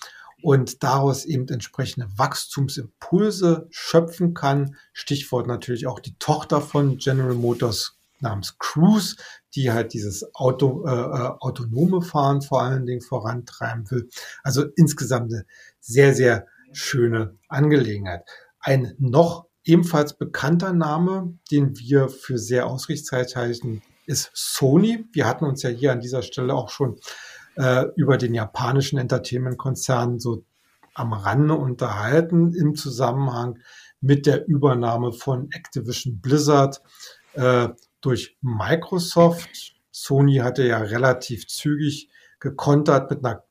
und 0.41 0.83
daraus 0.83 1.25
eben 1.25 1.47
entsprechende 1.47 2.07
Wachstumsimpulse 2.17 3.67
schöpfen 3.69 4.33
kann. 4.33 4.75
Stichwort 4.93 5.47
natürlich 5.47 5.87
auch 5.87 5.99
die 5.99 6.17
Tochter 6.19 6.61
von 6.61 6.97
General 6.97 7.35
Motors 7.35 7.97
namens 8.21 8.57
Cruise, 8.57 9.15
die 9.55 9.71
halt 9.71 9.93
dieses 9.93 10.35
Auto, 10.35 10.85
äh, 10.85 10.91
äh, 10.91 11.31
autonome 11.39 12.01
Fahren 12.01 12.41
vor 12.41 12.61
allen 12.61 12.85
Dingen 12.85 13.01
vorantreiben 13.01 13.89
will. 13.89 14.09
Also 14.43 14.65
insgesamt 14.75 15.33
eine 15.33 15.45
sehr, 15.79 16.13
sehr 16.13 16.47
schöne 16.71 17.37
Angelegenheit. 17.47 18.23
Ein 18.59 18.93
noch 18.99 19.47
ebenfalls 19.63 20.17
bekannter 20.17 20.73
Name, 20.73 21.37
den 21.51 21.77
wir 21.77 22.09
für 22.09 22.37
sehr 22.37 22.67
ausrichtszeit 22.67 23.35
halten, 23.35 23.81
ist 24.05 24.31
Sony. 24.33 25.05
Wir 25.11 25.27
hatten 25.27 25.45
uns 25.45 25.61
ja 25.61 25.69
hier 25.69 25.91
an 25.91 26.01
dieser 26.01 26.23
Stelle 26.23 26.55
auch 26.55 26.69
schon 26.69 26.99
äh, 27.59 27.85
über 27.95 28.17
den 28.17 28.33
japanischen 28.33 28.97
Entertainment-Konzern 28.97 30.19
so 30.19 30.43
am 30.93 31.13
Rande 31.13 31.53
unterhalten 31.53 32.53
im 32.55 32.75
Zusammenhang 32.75 33.59
mit 34.01 34.25
der 34.25 34.47
Übernahme 34.47 35.13
von 35.13 35.51
Activision 35.51 36.19
Blizzard. 36.19 36.81
Äh, 37.33 37.69
durch 38.01 38.37
Microsoft. 38.41 39.75
Sony 39.91 40.37
hatte 40.37 40.65
ja 40.65 40.77
relativ 40.77 41.47
zügig 41.47 42.09
gekontert 42.39 43.09
mit 43.09 43.25
einer 43.25 43.43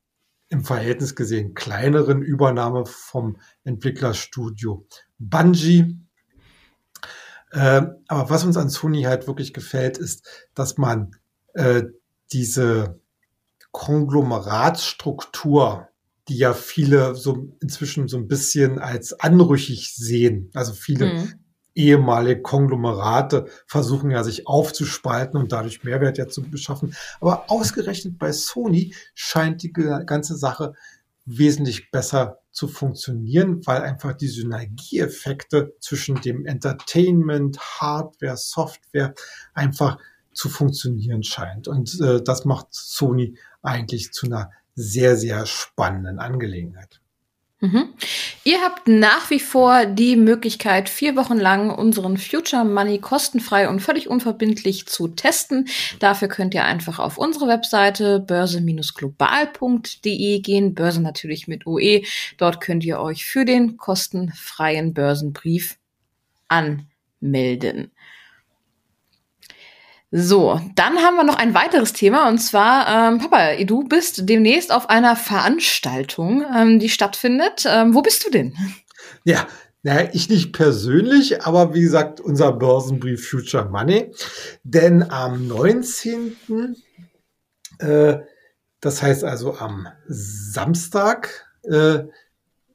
im 0.51 0.65
Verhältnis 0.65 1.15
gesehen 1.15 1.53
kleineren 1.53 2.23
Übernahme 2.23 2.87
vom 2.87 3.37
Entwicklerstudio 3.65 4.87
Bungie. 5.19 5.99
Äh, 7.51 7.83
aber 8.09 8.31
was 8.31 8.45
uns 8.45 8.57
an 8.57 8.71
Sony 8.71 9.03
halt 9.03 9.27
wirklich 9.27 9.53
gefällt, 9.53 9.99
ist, 9.99 10.49
dass 10.55 10.79
man 10.79 11.17
äh, 11.53 11.85
diese 12.33 12.99
Konglomeratsstruktur, 13.73 15.89
die 16.29 16.39
ja 16.39 16.55
viele 16.55 17.15
so 17.15 17.49
inzwischen 17.61 18.09
so 18.09 18.17
ein 18.17 18.29
bisschen 18.29 18.79
als 18.79 19.19
anrüchig 19.19 19.95
sehen, 19.95 20.51
also 20.55 20.73
viele 20.73 21.15
mhm 21.15 21.35
ehemalige 21.79 22.43
Konglomerate 22.43 23.47
versuchen 23.67 24.11
ja 24.11 24.25
sich 24.25 24.49
aufzuspalten 24.49 25.39
und 25.39 25.53
dadurch 25.53 25.85
Mehrwert 25.85 26.19
ja 26.19 26.27
zu 26.27 26.43
beschaffen. 26.43 26.95
Aber 27.21 27.51
ausgerechnet 27.51 28.19
bei 28.19 28.33
Sony 28.33 28.95
scheint 29.15 29.63
die 29.63 29.73
ganze 29.73 30.37
Sache 30.37 30.75
wesentlich 31.25 31.93
besser 31.93 32.41
zu 32.51 32.67
funktionieren, 32.67 33.65
weil 33.65 33.83
einfach 33.83 34.15
die 34.15 34.27
Synergieeffekte 34.27 35.75
zwischen 35.79 36.21
dem 36.21 36.47
Entertainment, 36.47 37.61
Hardware, 37.61 38.37
Software 38.37 39.15
einfach 39.55 39.99
zu 40.39 40.49
funktionieren 40.49 41.23
scheint. 41.25 41.67
Und 41.67 42.01
äh, 42.01 42.23
das 42.23 42.45
macht 42.45 42.69
Sony 42.71 43.37
eigentlich 43.61 44.13
zu 44.13 44.27
einer 44.27 44.53
sehr, 44.77 45.17
sehr 45.17 45.47
spannenden 45.47 46.21
Angelegenheit. 46.21 47.01
Mhm. 47.61 47.93
Ihr 48.45 48.61
habt 48.63 48.87
nach 48.87 49.31
wie 49.31 49.41
vor 49.41 49.85
die 49.85 50.15
Möglichkeit, 50.15 50.89
vier 50.89 51.17
Wochen 51.17 51.39
lang 51.39 51.71
unseren 51.71 52.17
Future 52.17 52.65
Money 52.65 53.01
kostenfrei 53.01 53.69
und 53.69 53.81
völlig 53.81 54.09
unverbindlich 54.09 54.87
zu 54.87 55.09
testen. 55.09 55.67
Dafür 55.99 56.29
könnt 56.29 56.55
ihr 56.55 56.65
einfach 56.65 57.01
auf 57.01 57.19
unsere 57.19 57.49
Webseite 57.49 58.21
börse-global.de 58.21 60.39
gehen. 60.39 60.75
Börse 60.75 61.03
natürlich 61.03 61.49
mit 61.49 61.67
OE. 61.67 62.03
Dort 62.37 62.61
könnt 62.61 62.85
ihr 62.85 63.01
euch 63.01 63.27
für 63.27 63.45
den 63.45 63.77
kostenfreien 63.77 64.95
Börsenbrief 64.95 65.79
anmelden. 66.47 67.91
So, 70.11 70.59
dann 70.75 70.97
haben 70.99 71.17
wir 71.17 71.25
noch 71.25 71.37
ein 71.37 71.53
weiteres 71.53 71.93
Thema 71.93 72.29
und 72.29 72.39
zwar, 72.39 73.11
ähm, 73.13 73.19
Papa, 73.19 73.63
du 73.63 73.85
bist 73.85 74.27
demnächst 74.27 74.73
auf 74.73 74.89
einer 74.89 75.17
Veranstaltung, 75.17 76.47
ähm, 76.57 76.79
die 76.79 76.89
stattfindet. 76.89 77.65
Ähm, 77.67 77.95
wo 77.95 78.01
bist 78.01 78.25
du 78.25 78.31
denn? 78.31 78.55
Ja, 79.25 79.47
naja, 79.83 80.09
ich 80.13 80.31
nicht 80.31 80.53
persönlich, 80.53 81.45
aber 81.45 81.75
wie 81.75 81.83
gesagt, 81.83 82.21
unser 82.21 82.53
Börsenbrief 82.53 83.29
Future 83.29 83.69
Money. 83.69 84.13
Denn 84.65 85.03
am 85.03 85.47
19. 85.47 86.37
Äh, 87.79 88.19
das 88.81 89.03
heißt 89.03 89.25
also 89.25 89.57
am 89.57 89.89
Samstag, 90.07 91.47
äh, 91.65 92.05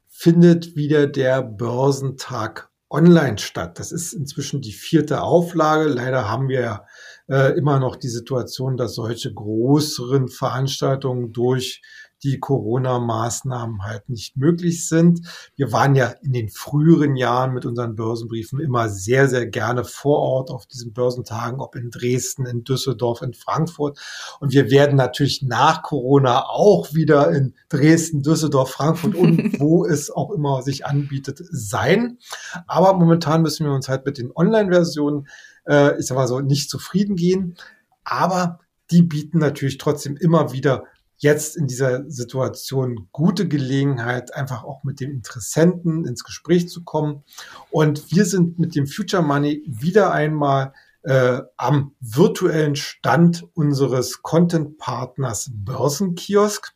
findet 0.08 0.76
wieder 0.76 1.08
der 1.08 1.42
Börsentag 1.42 2.70
online 2.90 3.38
statt. 3.38 3.80
Das 3.80 3.90
ist 3.90 4.12
inzwischen 4.12 4.60
die 4.60 4.72
vierte 4.72 5.22
Auflage. 5.22 5.88
Leider 5.88 6.30
haben 6.30 6.48
wir 6.48 6.60
ja 6.60 6.86
äh, 7.28 7.56
immer 7.56 7.78
noch 7.78 7.96
die 7.96 8.08
Situation, 8.08 8.76
dass 8.76 8.94
solche 8.94 9.32
größeren 9.32 10.28
Veranstaltungen 10.28 11.32
durch 11.32 11.82
die 12.24 12.40
Corona-Maßnahmen 12.40 13.84
halt 13.84 14.08
nicht 14.08 14.36
möglich 14.36 14.88
sind. 14.88 15.20
Wir 15.56 15.72
waren 15.72 15.94
ja 15.94 16.14
in 16.22 16.32
den 16.32 16.48
früheren 16.48 17.16
Jahren 17.16 17.52
mit 17.52 17.66
unseren 17.66 17.94
Börsenbriefen 17.94 18.60
immer 18.60 18.88
sehr, 18.88 19.28
sehr 19.28 19.46
gerne 19.46 19.84
vor 19.84 20.20
Ort 20.20 20.50
auf 20.50 20.66
diesen 20.66 20.94
Börsentagen, 20.94 21.60
ob 21.60 21.76
in 21.76 21.90
Dresden, 21.90 22.46
in 22.46 22.64
Düsseldorf, 22.64 23.20
in 23.20 23.34
Frankfurt. 23.34 23.98
Und 24.40 24.52
wir 24.52 24.70
werden 24.70 24.96
natürlich 24.96 25.42
nach 25.42 25.82
Corona 25.82 26.46
auch 26.48 26.94
wieder 26.94 27.30
in 27.30 27.54
Dresden, 27.68 28.22
Düsseldorf, 28.22 28.70
Frankfurt 28.70 29.14
und 29.14 29.38
wo 29.60 29.84
es 29.84 30.10
auch 30.10 30.30
immer 30.30 30.62
sich 30.62 30.86
anbietet 30.86 31.40
sein. 31.50 32.18
Aber 32.66 32.94
momentan 32.94 33.42
müssen 33.42 33.66
wir 33.66 33.74
uns 33.74 33.88
halt 33.88 34.06
mit 34.06 34.16
den 34.16 34.32
Online-Versionen 34.34 35.26
äh, 35.66 35.98
ich 35.98 36.06
sag 36.06 36.16
mal 36.16 36.28
so, 36.28 36.40
nicht 36.40 36.70
zufrieden 36.70 37.16
gehen. 37.16 37.56
Aber 38.04 38.60
die 38.90 39.02
bieten 39.02 39.38
natürlich 39.38 39.78
trotzdem 39.78 40.16
immer 40.16 40.52
wieder 40.52 40.84
jetzt 41.16 41.56
in 41.56 41.66
dieser 41.66 42.08
Situation 42.10 43.08
gute 43.12 43.48
Gelegenheit, 43.48 44.34
einfach 44.34 44.64
auch 44.64 44.84
mit 44.84 45.00
dem 45.00 45.10
Interessenten 45.10 46.04
ins 46.04 46.24
Gespräch 46.24 46.68
zu 46.68 46.84
kommen. 46.84 47.22
Und 47.70 48.10
wir 48.12 48.24
sind 48.24 48.58
mit 48.58 48.74
dem 48.74 48.86
Future 48.86 49.22
Money 49.22 49.62
wieder 49.66 50.12
einmal 50.12 50.74
äh, 51.02 51.40
am 51.56 51.92
virtuellen 52.00 52.76
Stand 52.76 53.46
unseres 53.54 54.22
Content-Partners 54.22 55.50
Börsenkiosk 55.54 56.74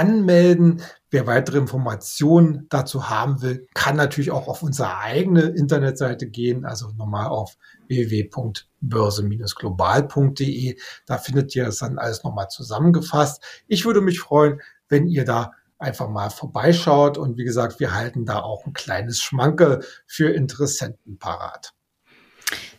anmelden. 0.00 0.82
Wer 1.10 1.26
weitere 1.26 1.58
Informationen 1.58 2.66
dazu 2.70 3.10
haben 3.10 3.42
will, 3.42 3.66
kann 3.74 3.96
natürlich 3.96 4.30
auch 4.30 4.48
auf 4.48 4.62
unsere 4.62 4.96
eigene 4.98 5.42
Internetseite 5.42 6.26
gehen, 6.28 6.64
also 6.64 6.88
nochmal 6.96 7.26
auf 7.26 7.58
www.börse-global.de. 7.88 10.78
Da 11.06 11.18
findet 11.18 11.54
ihr 11.54 11.66
das 11.66 11.76
dann 11.78 11.98
alles 11.98 12.24
nochmal 12.24 12.48
zusammengefasst. 12.48 13.44
Ich 13.66 13.84
würde 13.84 14.00
mich 14.00 14.20
freuen, 14.20 14.62
wenn 14.88 15.06
ihr 15.06 15.26
da 15.26 15.52
einfach 15.78 16.08
mal 16.08 16.30
vorbeischaut. 16.30 17.18
Und 17.18 17.36
wie 17.36 17.44
gesagt, 17.44 17.78
wir 17.80 17.94
halten 17.94 18.24
da 18.24 18.40
auch 18.40 18.64
ein 18.66 18.72
kleines 18.72 19.20
Schmanke 19.20 19.80
für 20.06 20.30
Interessenten 20.30 21.18
parat. 21.18 21.74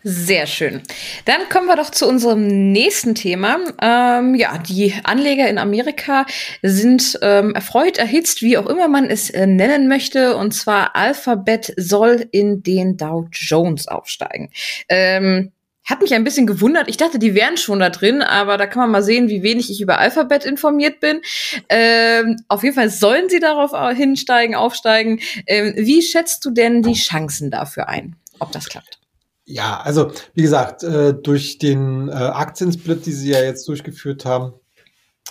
Sehr 0.03 0.47
schön. 0.47 0.81
Dann 1.25 1.47
kommen 1.49 1.67
wir 1.67 1.75
doch 1.75 1.91
zu 1.91 2.07
unserem 2.07 2.71
nächsten 2.71 3.13
Thema. 3.13 3.59
Ähm, 3.79 4.33
ja, 4.33 4.57
die 4.57 4.95
Anleger 5.03 5.47
in 5.47 5.59
Amerika 5.59 6.25
sind 6.63 7.19
ähm, 7.21 7.53
erfreut, 7.53 7.99
erhitzt, 7.99 8.41
wie 8.41 8.57
auch 8.57 8.65
immer 8.65 8.87
man 8.87 9.05
es 9.05 9.29
äh, 9.29 9.45
nennen 9.45 9.87
möchte. 9.87 10.37
Und 10.37 10.53
zwar 10.53 10.95
Alphabet 10.95 11.73
soll 11.77 12.25
in 12.31 12.63
den 12.63 12.97
Dow 12.97 13.27
Jones 13.31 13.87
aufsteigen. 13.87 14.49
Ähm, 14.89 15.51
hat 15.85 16.01
mich 16.01 16.15
ein 16.15 16.23
bisschen 16.23 16.47
gewundert. 16.47 16.87
Ich 16.87 16.97
dachte, 16.97 17.19
die 17.19 17.35
wären 17.35 17.57
schon 17.57 17.79
da 17.79 17.89
drin, 17.89 18.23
aber 18.23 18.57
da 18.57 18.65
kann 18.65 18.81
man 18.81 18.91
mal 18.91 19.03
sehen, 19.03 19.29
wie 19.29 19.43
wenig 19.43 19.69
ich 19.69 19.81
über 19.81 19.99
Alphabet 19.99 20.45
informiert 20.45 20.99
bin. 20.99 21.21
Ähm, 21.69 22.37
auf 22.47 22.63
jeden 22.63 22.75
Fall 22.75 22.89
sollen 22.89 23.29
sie 23.29 23.39
darauf 23.39 23.71
hinsteigen, 23.95 24.55
aufsteigen. 24.55 25.19
Ähm, 25.45 25.73
wie 25.75 26.01
schätzt 26.01 26.43
du 26.45 26.51
denn 26.51 26.81
die 26.81 26.93
Chancen 26.93 27.51
dafür 27.51 27.87
ein, 27.87 28.15
ob 28.39 28.51
das 28.51 28.67
klappt? 28.67 29.00
Ja, 29.45 29.81
also 29.81 30.11
wie 30.33 30.43
gesagt, 30.43 30.83
äh, 30.83 31.13
durch 31.13 31.57
den 31.57 32.09
äh, 32.09 32.11
Aktiensplit, 32.13 33.05
die 33.05 33.13
sie 33.13 33.31
ja 33.31 33.41
jetzt 33.41 33.67
durchgeführt 33.67 34.25
haben, 34.25 34.53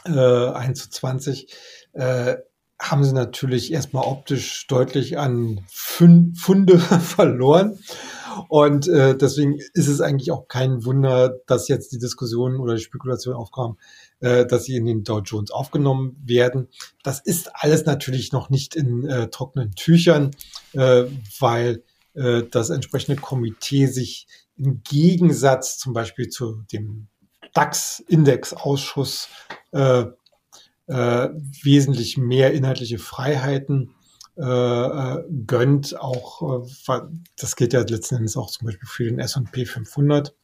äh, 0.04 0.10
1 0.10 0.82
zu 0.82 0.90
20, 0.90 1.46
äh, 1.92 2.36
haben 2.80 3.04
sie 3.04 3.12
natürlich 3.12 3.72
erstmal 3.72 4.04
optisch 4.04 4.66
deutlich 4.66 5.18
an 5.18 5.60
Funde 5.68 6.78
verloren. 7.00 7.78
Und 8.48 8.88
äh, 8.88 9.16
deswegen 9.16 9.58
ist 9.74 9.88
es 9.88 10.00
eigentlich 10.00 10.30
auch 10.30 10.48
kein 10.48 10.84
Wunder, 10.84 11.36
dass 11.46 11.68
jetzt 11.68 11.92
die 11.92 11.98
Diskussion 11.98 12.58
oder 12.58 12.74
die 12.74 12.82
Spekulation 12.82 13.34
aufkam, 13.34 13.76
äh, 14.20 14.46
dass 14.46 14.64
sie 14.64 14.76
in 14.76 14.86
den 14.86 15.04
Dow 15.04 15.20
Jones 15.20 15.50
aufgenommen 15.50 16.16
werden. 16.24 16.68
Das 17.02 17.20
ist 17.20 17.50
alles 17.54 17.84
natürlich 17.84 18.32
noch 18.32 18.48
nicht 18.48 18.76
in 18.76 19.04
äh, 19.06 19.28
trockenen 19.28 19.72
Tüchern, 19.72 20.30
äh, 20.72 21.04
weil 21.38 21.82
äh, 22.14 22.42
das 22.50 22.70
entsprechende 22.70 23.20
Komitee 23.20 23.86
sich 23.86 24.26
im 24.56 24.82
Gegensatz 24.82 25.78
zum 25.78 25.92
Beispiel 25.92 26.28
zu 26.28 26.62
dem 26.72 27.08
DAX-Index-Ausschuss 27.54 29.28
äh, 29.72 30.04
äh, 30.86 31.28
wesentlich 31.62 32.16
mehr 32.18 32.52
inhaltliche 32.52 32.98
Freiheiten 32.98 33.94
äh, 34.36 34.42
äh 34.42 35.24
gönnt. 35.46 35.98
Auch 35.98 36.64
äh, 36.88 37.00
das 37.36 37.56
gilt 37.56 37.72
ja 37.72 37.80
letzten 37.80 38.16
Endes 38.16 38.36
auch 38.36 38.50
zum 38.50 38.66
Beispiel 38.66 38.88
für 38.88 39.04
den 39.04 39.18
S&P 39.18 39.64
500. 39.64 40.34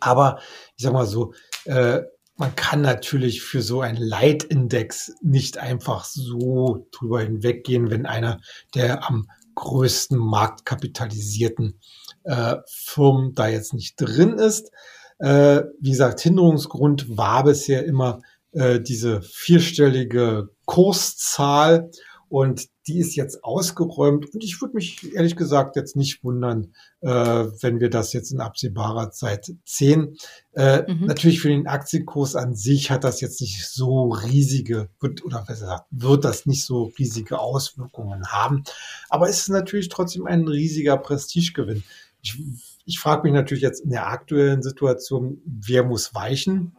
Aber 0.00 0.40
ich 0.76 0.84
sag 0.84 0.92
mal 0.92 1.06
so, 1.06 1.32
äh, 1.64 2.02
man 2.36 2.54
kann 2.54 2.82
natürlich 2.82 3.42
für 3.42 3.62
so 3.62 3.80
einen 3.80 3.96
Leitindex 3.96 5.14
nicht 5.22 5.58
einfach 5.58 6.04
so 6.04 6.86
drüber 6.90 7.22
hinweggehen, 7.22 7.90
wenn 7.90 8.04
einer 8.04 8.40
der 8.74 9.08
am 9.08 9.28
größten 9.56 10.16
marktkapitalisierten 10.16 11.80
äh, 12.22 12.56
Firmen 12.68 13.34
da 13.34 13.48
jetzt 13.48 13.74
nicht 13.74 14.00
drin 14.00 14.34
ist. 14.34 14.70
Äh, 15.18 15.62
wie 15.80 15.90
gesagt, 15.90 16.20
Hinderungsgrund 16.20 17.16
war 17.16 17.42
bisher 17.42 17.84
immer 17.84 18.20
äh, 18.52 18.80
diese 18.80 19.22
vierstellige 19.22 20.50
Kurszahl 20.66 21.90
und 22.28 22.68
die 22.86 22.98
ist 22.98 23.14
jetzt 23.14 23.44
ausgeräumt. 23.44 24.32
Und 24.32 24.42
ich 24.42 24.60
würde 24.60 24.74
mich 24.74 25.14
ehrlich 25.14 25.36
gesagt 25.36 25.76
jetzt 25.76 25.96
nicht 25.96 26.24
wundern, 26.24 26.74
äh, 27.00 27.08
wenn 27.08 27.80
wir 27.80 27.88
das 27.88 28.12
jetzt 28.12 28.32
in 28.32 28.40
absehbarer 28.40 29.10
Zeit 29.10 29.52
sehen. 29.64 30.16
Äh, 30.52 30.90
mhm. 30.92 31.06
Natürlich 31.06 31.40
für 31.40 31.48
den 31.48 31.66
Aktienkurs 31.66 32.34
an 32.34 32.54
sich 32.54 32.90
hat 32.90 33.04
das 33.04 33.20
jetzt 33.20 33.40
nicht 33.40 33.66
so 33.68 34.08
riesige, 34.08 34.88
wird, 35.00 35.24
oder 35.24 35.44
besser 35.46 35.66
gesagt, 35.66 35.86
wird 35.90 36.24
das 36.24 36.46
nicht 36.46 36.64
so 36.64 36.92
riesige 36.98 37.38
Auswirkungen 37.38 38.26
haben. 38.28 38.64
Aber 39.08 39.28
es 39.28 39.40
ist 39.40 39.48
natürlich 39.48 39.88
trotzdem 39.88 40.26
ein 40.26 40.48
riesiger 40.48 40.96
Prestigegewinn. 40.96 41.84
Ich, 42.22 42.40
ich 42.84 42.98
frage 42.98 43.22
mich 43.22 43.32
natürlich 43.32 43.62
jetzt 43.62 43.80
in 43.80 43.90
der 43.90 44.08
aktuellen 44.08 44.62
Situation, 44.62 45.40
wer 45.44 45.84
muss 45.84 46.14
weichen? 46.14 46.76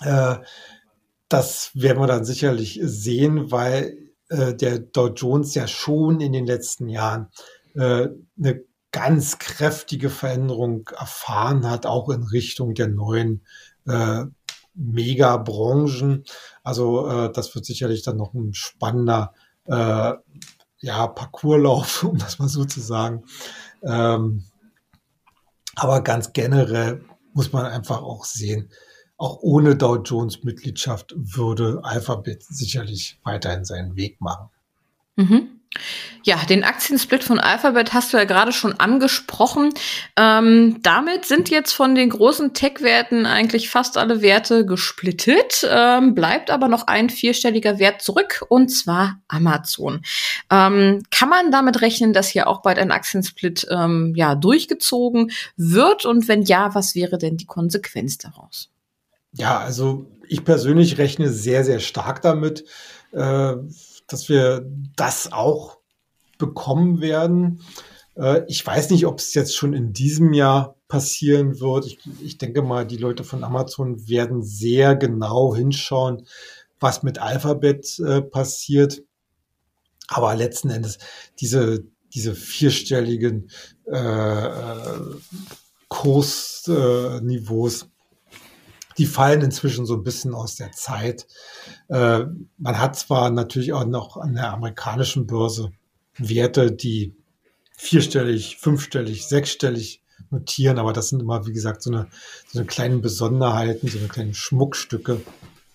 Äh, 0.00 0.36
das 1.28 1.70
werden 1.74 2.00
wir 2.00 2.08
dann 2.08 2.24
sicherlich 2.24 2.80
sehen, 2.82 3.52
weil 3.52 4.09
äh, 4.30 4.54
der 4.54 4.78
Dow 4.78 5.08
Jones 5.08 5.54
ja 5.54 5.66
schon 5.66 6.20
in 6.20 6.32
den 6.32 6.46
letzten 6.46 6.88
Jahren 6.88 7.28
äh, 7.74 8.08
eine 8.38 8.64
ganz 8.92 9.38
kräftige 9.38 10.10
Veränderung 10.10 10.88
erfahren 10.98 11.68
hat, 11.68 11.86
auch 11.86 12.08
in 12.08 12.24
Richtung 12.24 12.74
der 12.74 12.88
neuen 12.88 13.44
äh, 13.86 14.24
Megabranchen. 14.74 16.24
Also 16.62 17.08
äh, 17.08 17.32
das 17.32 17.54
wird 17.54 17.66
sicherlich 17.66 18.02
dann 18.02 18.16
noch 18.16 18.34
ein 18.34 18.54
spannender 18.54 19.34
äh, 19.66 20.14
ja, 20.80 21.06
Parcourslauf, 21.06 22.04
um 22.04 22.18
das 22.18 22.38
mal 22.38 22.48
so 22.48 22.64
zu 22.64 22.80
sagen. 22.80 23.24
Ähm, 23.82 24.44
aber 25.76 26.02
ganz 26.02 26.32
generell 26.32 27.04
muss 27.32 27.52
man 27.52 27.66
einfach 27.66 28.02
auch 28.02 28.24
sehen, 28.24 28.70
auch 29.20 29.38
ohne 29.42 29.76
Dow 29.76 29.96
Jones 29.96 30.44
Mitgliedschaft 30.44 31.14
würde 31.14 31.80
Alphabet 31.82 32.42
sicherlich 32.42 33.18
weiterhin 33.22 33.66
seinen 33.66 33.94
Weg 33.94 34.18
machen. 34.20 34.48
Mhm. 35.16 35.60
Ja, 36.24 36.36
den 36.48 36.64
Aktiensplit 36.64 37.22
von 37.22 37.38
Alphabet 37.38 37.92
hast 37.92 38.12
du 38.12 38.16
ja 38.16 38.24
gerade 38.24 38.52
schon 38.52 38.80
angesprochen. 38.80 39.72
Ähm, 40.16 40.78
damit 40.82 41.26
sind 41.26 41.48
jetzt 41.48 41.72
von 41.72 41.94
den 41.94 42.08
großen 42.08 42.54
Tech-Werten 42.54 43.26
eigentlich 43.26 43.70
fast 43.70 43.96
alle 43.96 44.20
Werte 44.20 44.66
gesplittet, 44.66 45.66
ähm, 45.70 46.14
bleibt 46.14 46.50
aber 46.50 46.68
noch 46.68 46.86
ein 46.88 47.08
vierstelliger 47.08 47.78
Wert 47.78 48.02
zurück 48.02 48.44
und 48.48 48.68
zwar 48.70 49.20
Amazon. 49.28 50.02
Ähm, 50.50 51.02
kann 51.10 51.28
man 51.28 51.52
damit 51.52 51.82
rechnen, 51.82 52.12
dass 52.14 52.28
hier 52.28 52.48
auch 52.48 52.62
bald 52.62 52.78
ein 52.78 52.90
Aktiensplit 52.90 53.66
ähm, 53.70 54.14
ja 54.16 54.34
durchgezogen 54.34 55.30
wird 55.56 56.04
und 56.04 56.26
wenn 56.26 56.42
ja, 56.42 56.74
was 56.74 56.94
wäre 56.94 57.18
denn 57.18 57.36
die 57.36 57.46
Konsequenz 57.46 58.18
daraus? 58.18 58.70
Ja, 59.32 59.58
also 59.58 60.06
ich 60.28 60.44
persönlich 60.44 60.98
rechne 60.98 61.30
sehr, 61.30 61.64
sehr 61.64 61.80
stark 61.80 62.22
damit, 62.22 62.64
äh, 63.12 63.54
dass 64.06 64.28
wir 64.28 64.68
das 64.96 65.32
auch 65.32 65.78
bekommen 66.38 67.00
werden. 67.00 67.62
Äh, 68.16 68.42
ich 68.48 68.66
weiß 68.66 68.90
nicht, 68.90 69.06
ob 69.06 69.18
es 69.18 69.34
jetzt 69.34 69.56
schon 69.56 69.72
in 69.72 69.92
diesem 69.92 70.32
Jahr 70.32 70.76
passieren 70.88 71.60
wird. 71.60 71.86
Ich, 71.86 71.98
ich 72.20 72.38
denke 72.38 72.62
mal, 72.62 72.86
die 72.86 72.96
Leute 72.96 73.24
von 73.24 73.44
Amazon 73.44 74.08
werden 74.08 74.42
sehr 74.42 74.96
genau 74.96 75.54
hinschauen, 75.54 76.26
was 76.80 77.02
mit 77.02 77.18
Alphabet 77.18 77.98
äh, 78.00 78.22
passiert. 78.22 79.02
Aber 80.08 80.34
letzten 80.34 80.70
Endes 80.70 80.98
diese, 81.38 81.84
diese 82.12 82.34
vierstelligen 82.34 83.50
äh, 83.86 83.96
äh 83.96 85.00
Kursniveaus 85.88 87.88
die 89.00 89.06
fallen 89.06 89.40
inzwischen 89.40 89.86
so 89.86 89.94
ein 89.94 90.02
bisschen 90.02 90.34
aus 90.34 90.56
der 90.56 90.72
Zeit. 90.72 91.26
Äh, 91.88 92.24
man 92.58 92.78
hat 92.78 92.96
zwar 92.96 93.30
natürlich 93.30 93.72
auch 93.72 93.86
noch 93.86 94.18
an 94.18 94.34
der 94.34 94.52
amerikanischen 94.52 95.26
Börse 95.26 95.72
Werte, 96.18 96.70
die 96.70 97.14
vierstellig, 97.78 98.58
fünfstellig, 98.58 99.26
sechsstellig 99.26 100.02
notieren, 100.28 100.78
aber 100.78 100.92
das 100.92 101.08
sind 101.08 101.22
immer, 101.22 101.46
wie 101.46 101.54
gesagt, 101.54 101.82
so 101.82 101.90
eine, 101.90 102.08
so 102.46 102.58
eine 102.58 102.66
kleinen 102.66 103.00
Besonderheiten, 103.00 103.88
so 103.88 103.98
eine 103.98 104.08
kleinen 104.08 104.34
Schmuckstücke, 104.34 105.22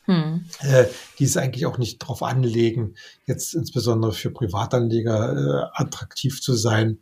hm. 0.03 0.45
äh, 0.59 0.85
die 1.17 1.23
es 1.23 1.35
eigentlich 1.35 1.65
auch 1.65 1.79
nicht 1.79 2.03
darauf 2.03 2.21
anlegen, 2.21 2.93
jetzt 3.25 3.55
insbesondere 3.55 4.13
für 4.13 4.29
Privatanleger 4.29 5.71
äh, 5.73 5.81
attraktiv 5.81 6.43
zu 6.43 6.53
sein. 6.53 6.99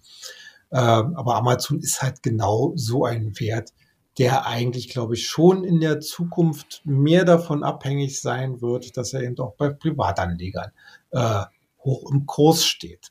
Äh, 0.69 0.77
aber 0.77 1.35
Amazon 1.35 1.81
ist 1.81 2.01
halt 2.01 2.23
genau 2.23 2.71
so 2.77 3.03
ein 3.03 3.37
Wert, 3.41 3.73
der 4.17 4.45
eigentlich, 4.45 4.89
glaube 4.89 5.15
ich, 5.15 5.27
schon 5.27 5.63
in 5.63 5.79
der 5.79 5.99
Zukunft 5.99 6.81
mehr 6.85 7.25
davon 7.25 7.63
abhängig 7.63 8.21
sein 8.21 8.61
wird, 8.61 8.95
dass 8.97 9.13
er 9.13 9.23
eben 9.23 9.37
auch 9.39 9.55
bei 9.55 9.69
Privatanlegern 9.69 10.71
äh, 11.11 11.43
hoch 11.79 12.11
im 12.11 12.25
Kurs 12.25 12.65
steht. 12.65 13.09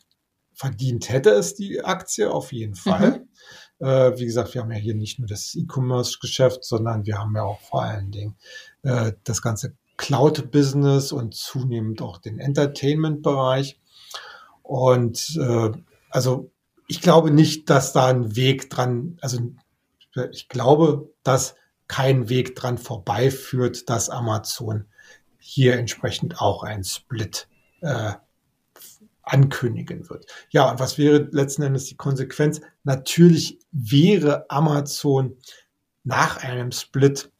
Verdient 0.52 1.08
hätte 1.08 1.30
es 1.30 1.54
die 1.54 1.82
Aktie 1.84 2.30
auf 2.30 2.52
jeden 2.52 2.76
Fall. 2.76 3.26
Mhm. 3.80 3.86
Äh, 3.86 4.18
wie 4.18 4.26
gesagt, 4.26 4.54
wir 4.54 4.62
haben 4.62 4.70
ja 4.70 4.78
hier 4.78 4.94
nicht 4.94 5.18
nur 5.18 5.26
das 5.26 5.56
E-Commerce-Geschäft, 5.56 6.64
sondern 6.64 7.04
wir 7.04 7.18
haben 7.18 7.34
ja 7.34 7.42
auch 7.42 7.60
vor 7.60 7.82
allen 7.82 8.12
Dingen 8.12 8.36
äh, 8.82 9.12
das 9.24 9.42
ganze 9.42 9.74
Cloud-Business 9.96 11.10
und 11.10 11.34
zunehmend 11.34 12.00
auch 12.00 12.18
den 12.18 12.38
Entertainment-Bereich. 12.38 13.80
Und 14.62 15.36
äh, 15.40 15.70
also 16.10 16.52
ich 16.86 17.00
glaube 17.00 17.30
nicht, 17.30 17.70
dass 17.70 17.92
da 17.92 18.06
ein 18.06 18.36
Weg 18.36 18.70
dran, 18.70 19.18
also 19.20 19.38
ich 20.30 20.48
glaube, 20.48 21.10
dass 21.22 21.54
kein 21.88 22.28
Weg 22.28 22.56
dran 22.56 22.78
vorbeiführt, 22.78 23.88
dass 23.90 24.10
Amazon 24.10 24.86
hier 25.38 25.74
entsprechend 25.74 26.40
auch 26.40 26.62
ein 26.62 26.84
Split 26.84 27.48
äh, 27.80 28.12
ankündigen 29.22 30.08
wird. 30.08 30.26
Ja, 30.50 30.70
und 30.70 30.80
was 30.80 30.98
wäre 30.98 31.28
letzten 31.30 31.62
Endes 31.62 31.86
die 31.86 31.96
Konsequenz? 31.96 32.60
Natürlich 32.84 33.58
wäre 33.72 34.46
Amazon 34.50 35.36
nach 36.04 36.38
einem 36.38 36.72
Split 36.72 37.30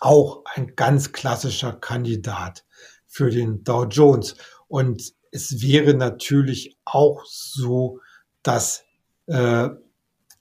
auch 0.00 0.42
ein 0.54 0.74
ganz 0.74 1.12
klassischer 1.12 1.72
Kandidat 1.74 2.64
für 3.06 3.30
den 3.30 3.62
Dow 3.62 3.84
Jones. 3.84 4.36
Und 4.66 5.14
es 5.30 5.62
wäre 5.62 5.94
natürlich 5.94 6.76
auch 6.84 7.24
so, 7.24 8.00
dass 8.42 8.84
äh, 9.26 9.68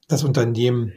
das 0.08 0.24
Unternehmen 0.24 0.92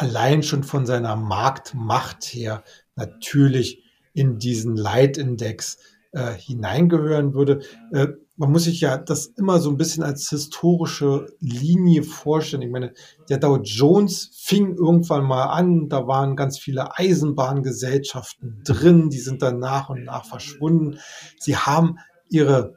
allein 0.00 0.42
schon 0.42 0.64
von 0.64 0.86
seiner 0.86 1.16
Marktmacht 1.16 2.24
her 2.24 2.64
natürlich 2.94 3.82
in 4.12 4.38
diesen 4.38 4.76
Leitindex 4.76 5.78
äh, 6.12 6.32
hineingehören 6.32 7.34
würde. 7.34 7.60
Äh, 7.92 8.08
man 8.36 8.52
muss 8.52 8.64
sich 8.64 8.80
ja 8.80 8.98
das 8.98 9.26
immer 9.26 9.60
so 9.60 9.70
ein 9.70 9.76
bisschen 9.76 10.02
als 10.02 10.28
historische 10.28 11.26
Linie 11.40 12.02
vorstellen. 12.02 12.62
Ich 12.62 12.70
meine, 12.70 12.92
der 13.28 13.38
Dow 13.38 13.58
Jones 13.62 14.30
fing 14.34 14.74
irgendwann 14.76 15.24
mal 15.24 15.44
an, 15.44 15.88
da 15.88 16.06
waren 16.06 16.36
ganz 16.36 16.58
viele 16.58 16.98
Eisenbahngesellschaften 16.98 18.62
drin, 18.64 19.08
die 19.08 19.18
sind 19.18 19.42
dann 19.42 19.58
nach 19.58 19.88
und 19.88 20.04
nach 20.04 20.26
verschwunden. 20.26 20.98
Sie 21.38 21.56
haben 21.56 21.98
ihre 22.28 22.74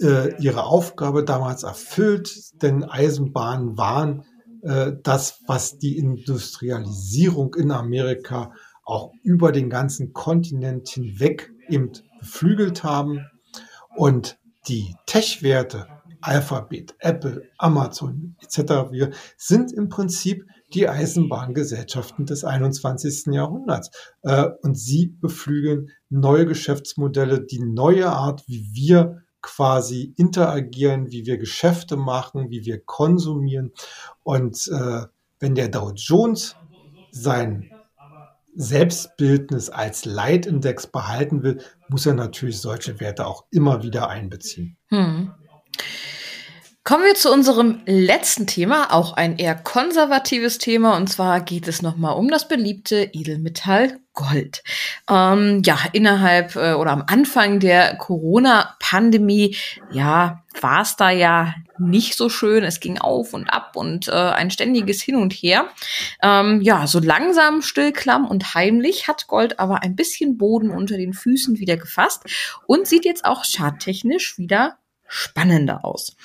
äh, 0.00 0.40
ihre 0.40 0.64
Aufgabe 0.64 1.24
damals 1.24 1.62
erfüllt, 1.62 2.62
denn 2.62 2.84
Eisenbahnen 2.84 3.76
waren 3.76 4.24
äh, 4.62 4.92
das, 5.02 5.40
was 5.46 5.78
die 5.78 5.98
Industrialisierung 5.98 7.54
in 7.54 7.70
Amerika 7.70 8.52
auch 8.84 9.12
über 9.22 9.52
den 9.52 9.68
ganzen 9.70 10.12
Kontinent 10.12 10.88
hinweg 10.88 11.52
eben 11.68 11.92
beflügelt 12.20 12.84
haben. 12.84 13.26
Und 13.96 14.38
die 14.66 14.94
Tech-Werte, 15.06 15.86
Alphabet, 16.20 16.94
Apple, 16.98 17.42
Amazon 17.58 18.36
etc., 18.42 18.90
wir 18.90 19.10
sind 19.36 19.72
im 19.72 19.88
Prinzip 19.88 20.44
die 20.74 20.88
Eisenbahngesellschaften 20.88 22.26
des 22.26 22.44
21. 22.44 23.32
Jahrhunderts. 23.32 23.90
Äh, 24.22 24.46
und 24.62 24.78
sie 24.78 25.08
beflügeln 25.20 25.90
neue 26.10 26.46
Geschäftsmodelle, 26.46 27.44
die 27.44 27.60
neue 27.60 28.10
Art, 28.10 28.44
wie 28.46 28.70
wir 28.72 29.22
quasi 29.42 30.14
interagieren, 30.16 31.10
wie 31.10 31.26
wir 31.26 31.38
Geschäfte 31.38 31.96
machen, 31.96 32.50
wie 32.50 32.64
wir 32.64 32.80
konsumieren. 32.80 33.72
Und 34.22 34.68
äh, 34.68 35.02
wenn 35.40 35.54
der 35.54 35.68
Dow 35.68 35.92
Jones 35.94 36.56
sein 37.10 37.70
Selbstbildnis 38.54 39.70
als 39.70 40.04
Leitindex 40.04 40.88
behalten 40.88 41.42
will, 41.42 41.62
muss 41.88 42.06
er 42.06 42.14
natürlich 42.14 42.60
solche 42.60 42.98
Werte 43.00 43.26
auch 43.26 43.44
immer 43.50 43.82
wieder 43.82 44.08
einbeziehen. 44.08 44.76
Hm. 44.88 45.32
Kommen 46.88 47.04
wir 47.04 47.14
zu 47.14 47.30
unserem 47.30 47.82
letzten 47.84 48.46
Thema, 48.46 48.94
auch 48.94 49.12
ein 49.12 49.36
eher 49.36 49.54
konservatives 49.54 50.56
Thema. 50.56 50.96
Und 50.96 51.08
zwar 51.08 51.40
geht 51.42 51.68
es 51.68 51.82
nochmal 51.82 52.16
um 52.16 52.28
das 52.28 52.48
beliebte 52.48 53.10
Edelmetall 53.12 54.00
Gold. 54.18 54.64
Ähm, 55.08 55.62
ja, 55.64 55.78
innerhalb 55.92 56.56
äh, 56.56 56.72
oder 56.72 56.90
am 56.90 57.04
Anfang 57.06 57.60
der 57.60 57.94
Corona-Pandemie, 57.94 59.56
ja, 59.92 60.42
war 60.60 60.82
es 60.82 60.96
da 60.96 61.10
ja 61.10 61.54
nicht 61.78 62.16
so 62.16 62.28
schön. 62.28 62.64
Es 62.64 62.80
ging 62.80 62.98
auf 62.98 63.32
und 63.32 63.48
ab 63.48 63.76
und 63.76 64.08
äh, 64.08 64.12
ein 64.12 64.50
ständiges 64.50 65.00
Hin 65.02 65.14
und 65.14 65.32
Her. 65.32 65.68
Ähm, 66.20 66.60
ja, 66.62 66.88
so 66.88 66.98
langsam, 66.98 67.62
stillklamm 67.62 68.26
und 68.26 68.54
heimlich 68.54 69.06
hat 69.06 69.28
Gold 69.28 69.60
aber 69.60 69.84
ein 69.84 69.94
bisschen 69.94 70.36
Boden 70.36 70.70
unter 70.70 70.96
den 70.96 71.12
Füßen 71.12 71.60
wieder 71.60 71.76
gefasst 71.76 72.24
und 72.66 72.88
sieht 72.88 73.04
jetzt 73.04 73.24
auch 73.24 73.44
charttechnisch 73.44 74.36
wieder 74.36 74.78
spannender 75.06 75.84
aus. 75.84 76.16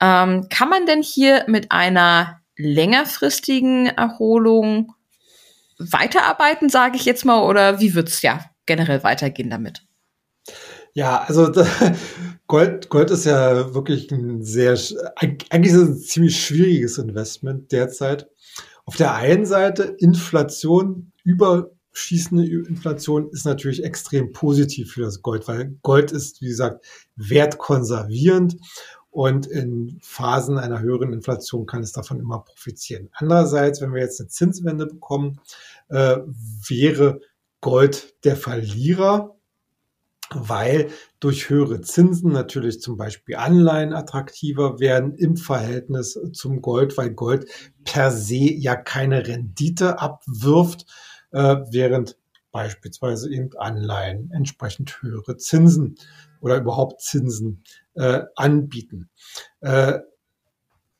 Ähm, 0.00 0.48
kann 0.48 0.70
man 0.70 0.86
denn 0.86 1.02
hier 1.02 1.44
mit 1.46 1.72
einer 1.72 2.40
längerfristigen 2.56 3.86
Erholung 3.86 4.94
weiterarbeiten, 5.92 6.68
sage 6.68 6.96
ich 6.96 7.04
jetzt 7.04 7.24
mal, 7.24 7.42
oder 7.42 7.80
wie 7.80 7.94
wird's 7.94 8.22
ja 8.22 8.44
generell 8.66 9.02
weitergehen 9.02 9.50
damit? 9.50 9.82
Ja, 10.92 11.22
also 11.22 11.50
Gold, 12.46 12.88
Gold 12.88 13.10
ist 13.10 13.24
ja 13.24 13.74
wirklich 13.74 14.10
ein 14.12 14.44
sehr, 14.44 14.78
eigentlich 15.16 15.72
es 15.72 15.80
ein 15.80 15.96
ziemlich 15.96 16.44
schwieriges 16.44 16.98
Investment 16.98 17.72
derzeit. 17.72 18.28
Auf 18.84 18.96
der 18.96 19.14
einen 19.14 19.46
Seite 19.46 19.96
Inflation 19.98 21.12
über 21.24 21.70
schießende 21.92 22.44
Inflation 22.44 23.30
ist 23.30 23.46
natürlich 23.46 23.82
extrem 23.82 24.32
positiv 24.32 24.92
für 24.92 25.02
das 25.02 25.22
Gold, 25.22 25.48
weil 25.48 25.76
Gold 25.82 26.12
ist, 26.12 26.42
wie 26.42 26.48
gesagt, 26.48 26.84
wertkonservierend 27.16 28.56
und 29.10 29.46
in 29.46 29.98
Phasen 30.02 30.58
einer 30.58 30.80
höheren 30.80 31.12
Inflation 31.12 31.66
kann 31.66 31.84
es 31.84 31.92
davon 31.92 32.18
immer 32.18 32.40
profitieren. 32.40 33.10
Andererseits, 33.12 33.80
wenn 33.80 33.94
wir 33.94 34.02
jetzt 34.02 34.20
eine 34.20 34.28
Zinswende 34.28 34.86
bekommen, 34.86 35.40
äh, 35.88 36.18
wäre 36.68 37.20
Gold 37.60 38.14
der 38.24 38.36
Verlierer, 38.36 39.36
weil 40.30 40.90
durch 41.20 41.48
höhere 41.48 41.80
Zinsen 41.80 42.32
natürlich 42.32 42.80
zum 42.80 42.96
Beispiel 42.96 43.36
Anleihen 43.36 43.92
attraktiver 43.92 44.80
werden 44.80 45.14
im 45.14 45.36
Verhältnis 45.36 46.18
zum 46.32 46.60
Gold, 46.60 46.96
weil 46.96 47.10
Gold 47.10 47.46
per 47.84 48.10
se 48.10 48.52
ja 48.52 48.76
keine 48.76 49.26
Rendite 49.26 50.00
abwirft, 50.00 50.86
äh, 51.30 51.56
während 51.70 52.16
beispielsweise 52.52 53.32
eben 53.32 53.50
Anleihen 53.56 54.30
entsprechend 54.32 55.02
höhere 55.02 55.36
Zinsen 55.36 55.96
oder 56.40 56.56
überhaupt 56.56 57.00
Zinsen 57.00 57.64
äh, 57.94 58.22
anbieten. 58.36 59.10
Äh, 59.60 60.00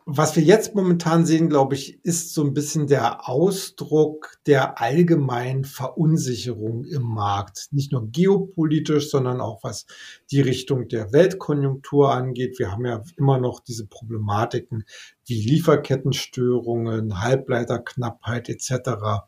was 0.07 0.37
wir 0.37 0.43
jetzt 0.43 0.75
momentan 0.75 1.25
sehen, 1.25 1.49
glaube 1.49 1.75
ich, 1.77 2.05
ist 2.05 2.35
so 2.35 2.45
ein 2.45 2.53
bisschen 2.53 2.87
der 2.87 3.27
Ausdruck 3.27 4.37
der 4.47 4.79
allgemeinen 4.79 5.65
Verunsicherung 5.65 6.85
im 6.85 7.03
Markt. 7.03 7.69
Nicht 7.71 7.91
nur 7.91 8.11
geopolitisch, 8.11 9.11
sondern 9.11 9.41
auch 9.41 9.65
was 9.65 9.87
die 10.31 10.43
Richtung 10.43 10.89
der 10.89 11.13
Weltkonjunktur 11.13 12.13
angeht. 12.13 12.59
Wir 12.59 12.71
haben 12.71 12.85
ja 12.85 13.03
immer 13.17 13.39
noch 13.39 13.61
diese 13.61 13.87
Problematiken 13.87 14.85
wie 15.25 15.41
Lieferkettenstörungen, 15.41 17.23
Halbleiterknappheit 17.23 18.51
etc. 18.51 19.23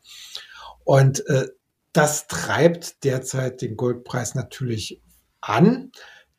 Und 0.85 1.27
äh, 1.27 1.49
das 1.95 2.27
treibt 2.27 3.03
derzeit 3.03 3.63
den 3.63 3.77
Goldpreis 3.77 4.35
natürlich 4.35 5.01
an, 5.41 5.91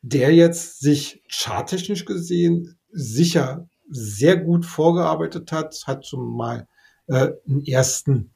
der 0.02 0.32
jetzt 0.32 0.78
sich 0.78 1.24
charttechnisch 1.28 2.04
gesehen 2.04 2.78
sicher 2.92 3.68
sehr 3.90 4.36
gut 4.36 4.66
vorgearbeitet 4.66 5.52
hat, 5.52 5.82
hat 5.86 6.06
schon 6.06 6.36
mal 6.36 6.66
äh, 7.06 7.30
einen 7.46 7.64
ersten 7.64 8.30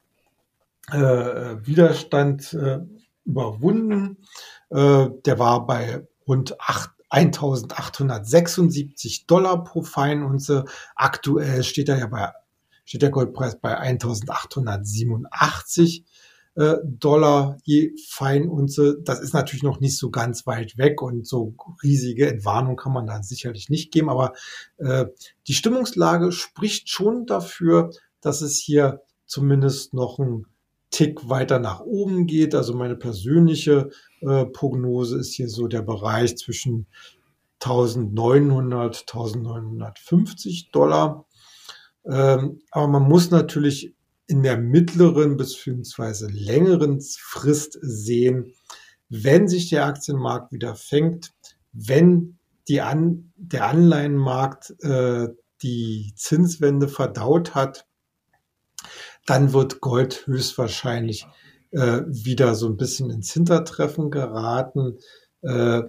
äh, 0.91 0.97
Widerstand 0.97 2.55
äh, 2.55 2.79
überwunden. 3.25 4.19
Äh, 4.71 5.09
der 5.25 5.39
war 5.39 5.67
bei 5.67 6.07
rund 6.27 6.61
8, 6.61 6.91
1876 7.11 9.27
Dollar 9.27 9.65
pro 9.65 9.83
Feinunze. 9.83 10.65
Aktuell 10.97 11.63
steht 11.63 11.89
er 11.89 11.99
ja 11.99 12.07
bei 12.07 12.33
steht 12.85 13.03
der 13.03 13.11
Goldpreis 13.11 13.61
bei 13.61 13.79
1887 13.79 16.05
äh, 16.55 16.77
Dollar 16.85 17.57
je 17.65 17.93
Feinunze. 18.09 18.99
Das 19.03 19.21
ist 19.21 19.33
natürlich 19.33 19.63
noch 19.63 19.81
nicht 19.81 19.97
so 19.97 20.11
ganz 20.11 20.47
weit 20.47 20.77
weg 20.77 21.03
und 21.03 21.27
so 21.27 21.55
riesige 21.83 22.29
Entwarnung 22.29 22.77
kann 22.77 22.93
man 22.93 23.07
da 23.07 23.23
sicherlich 23.23 23.69
nicht 23.71 23.93
geben. 23.93 24.11
Aber 24.11 24.35
äh, 24.79 25.07
die 25.49 25.55
Stimmungslage 25.55 26.33
spricht 26.33 26.89
schon 26.89 27.27
dafür, 27.27 27.91
dass 28.21 28.43
es 28.43 28.59
hier 28.59 29.03
zumindest 29.27 29.95
noch 29.95 30.19
ein 30.19 30.47
Tick 30.91 31.29
weiter 31.29 31.59
nach 31.59 31.81
oben 31.81 32.27
geht. 32.27 32.55
Also 32.55 32.75
meine 32.75 32.97
persönliche 32.97 33.91
äh, 34.21 34.45
Prognose 34.45 35.19
ist 35.19 35.33
hier 35.33 35.49
so 35.49 35.67
der 35.67 35.83
Bereich 35.83 36.37
zwischen 36.37 36.87
1900, 37.61 39.01
1950 39.01 40.71
Dollar. 40.71 41.25
Ähm, 42.05 42.61
aber 42.71 42.89
man 42.89 43.05
muss 43.05 43.31
natürlich 43.31 43.95
in 44.33 44.43
der 44.43 44.57
mittleren 44.57 45.37
bzw. 45.37 46.27
längeren 46.31 47.03
Frist 47.03 47.79
sehen, 47.83 48.55
wenn 49.11 49.47
sich 49.47 49.69
der 49.69 49.85
Aktienmarkt 49.85 50.53
wieder 50.53 50.75
fängt, 50.75 51.35
wenn 51.75 52.39
die 52.67 52.81
An 52.81 53.31
der 53.37 53.67
Anleihenmarkt 53.67 54.75
äh, 54.81 55.29
die 55.61 56.15
Zinswende 56.17 56.89
verdaut 56.89 57.55
hat, 57.55 57.87
dann 59.27 59.53
wird 59.53 59.83
Gold 59.83 60.27
höchstwahrscheinlich 60.27 61.27
äh, 61.73 62.01
wieder 62.07 62.55
so 62.55 62.69
ein 62.69 62.79
bisschen 62.79 63.11
ins 63.11 63.35
Hintertreffen 63.35 64.11
geraten, 64.11 64.97
äh, 65.43 65.83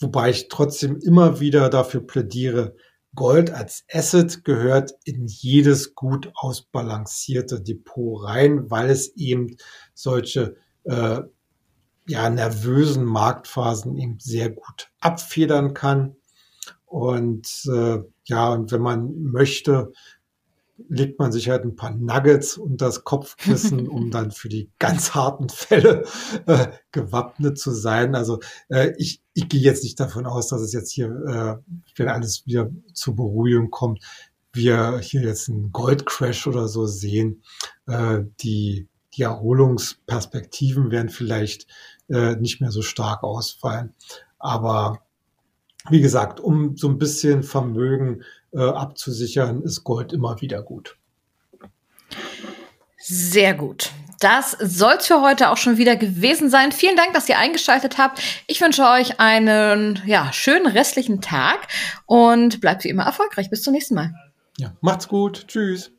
wobei 0.00 0.30
ich 0.30 0.48
trotzdem 0.48 0.96
immer 0.96 1.40
wieder 1.40 1.68
dafür 1.68 2.06
plädiere, 2.06 2.74
Gold 3.14 3.50
als 3.50 3.84
Asset 3.92 4.44
gehört 4.44 4.92
in 5.04 5.26
jedes 5.26 5.94
gut 5.94 6.30
ausbalancierte 6.34 7.60
Depot 7.60 8.24
rein, 8.24 8.70
weil 8.70 8.90
es 8.90 9.14
eben 9.16 9.56
solche 9.94 10.56
äh, 10.84 11.20
ja, 12.08 12.30
nervösen 12.30 13.04
Marktphasen 13.04 13.96
eben 13.96 14.18
sehr 14.18 14.50
gut 14.50 14.90
abfedern 15.00 15.74
kann. 15.74 16.16
Und 16.86 17.64
äh, 17.72 17.98
ja, 18.24 18.48
und 18.50 18.72
wenn 18.72 18.82
man 18.82 19.22
möchte, 19.22 19.92
legt 20.88 21.18
man 21.18 21.32
sich 21.32 21.48
halt 21.48 21.64
ein 21.64 21.76
paar 21.76 21.90
Nuggets 21.90 22.56
unter 22.56 22.86
das 22.86 23.04
Kopfkissen, 23.04 23.88
um 23.88 24.10
dann 24.10 24.30
für 24.30 24.48
die 24.48 24.70
ganz 24.78 25.14
harten 25.14 25.48
Fälle 25.48 26.04
äh, 26.46 26.68
gewappnet 26.90 27.58
zu 27.58 27.70
sein. 27.70 28.14
Also 28.14 28.40
äh, 28.68 28.92
ich, 28.98 29.22
ich 29.34 29.48
gehe 29.48 29.60
jetzt 29.60 29.82
nicht 29.82 29.98
davon 29.98 30.26
aus, 30.26 30.48
dass 30.48 30.60
es 30.60 30.72
jetzt 30.72 30.90
hier, 30.90 31.06
äh, 31.06 31.72
wenn 31.96 32.08
alles 32.08 32.46
wieder 32.46 32.70
zur 32.92 33.16
Beruhigung 33.16 33.70
kommt, 33.70 34.00
wir 34.52 34.98
hier 34.98 35.22
jetzt 35.22 35.48
einen 35.48 35.72
Goldcrash 35.72 36.46
oder 36.46 36.68
so 36.68 36.86
sehen. 36.86 37.42
Äh, 37.86 38.22
die, 38.40 38.88
die 39.14 39.22
Erholungsperspektiven 39.22 40.90
werden 40.90 41.08
vielleicht 41.08 41.66
äh, 42.08 42.36
nicht 42.36 42.60
mehr 42.60 42.70
so 42.70 42.82
stark 42.82 43.22
ausfallen. 43.22 43.94
Aber 44.38 45.00
wie 45.90 46.00
gesagt, 46.00 46.40
um 46.40 46.76
so 46.76 46.88
ein 46.88 46.98
bisschen 46.98 47.42
Vermögen 47.42 48.22
abzusichern, 48.60 49.62
ist 49.62 49.84
Gold 49.84 50.12
immer 50.12 50.40
wieder 50.40 50.62
gut. 50.62 50.96
Sehr 52.98 53.54
gut. 53.54 53.90
Das 54.20 54.52
soll 54.52 54.94
es 54.98 55.08
für 55.08 55.20
heute 55.20 55.50
auch 55.50 55.56
schon 55.56 55.78
wieder 55.78 55.96
gewesen 55.96 56.48
sein. 56.48 56.70
Vielen 56.70 56.96
Dank, 56.96 57.12
dass 57.12 57.28
ihr 57.28 57.38
eingeschaltet 57.38 57.98
habt. 57.98 58.22
Ich 58.46 58.60
wünsche 58.60 58.84
euch 58.84 59.18
einen 59.18 60.00
ja, 60.06 60.32
schönen 60.32 60.68
restlichen 60.68 61.20
Tag 61.20 61.66
und 62.06 62.60
bleibt 62.60 62.84
wie 62.84 62.88
immer 62.88 63.02
erfolgreich. 63.02 63.50
Bis 63.50 63.62
zum 63.62 63.72
nächsten 63.72 63.96
Mal. 63.96 64.14
Ja, 64.58 64.76
macht's 64.80 65.08
gut. 65.08 65.48
Tschüss. 65.48 65.90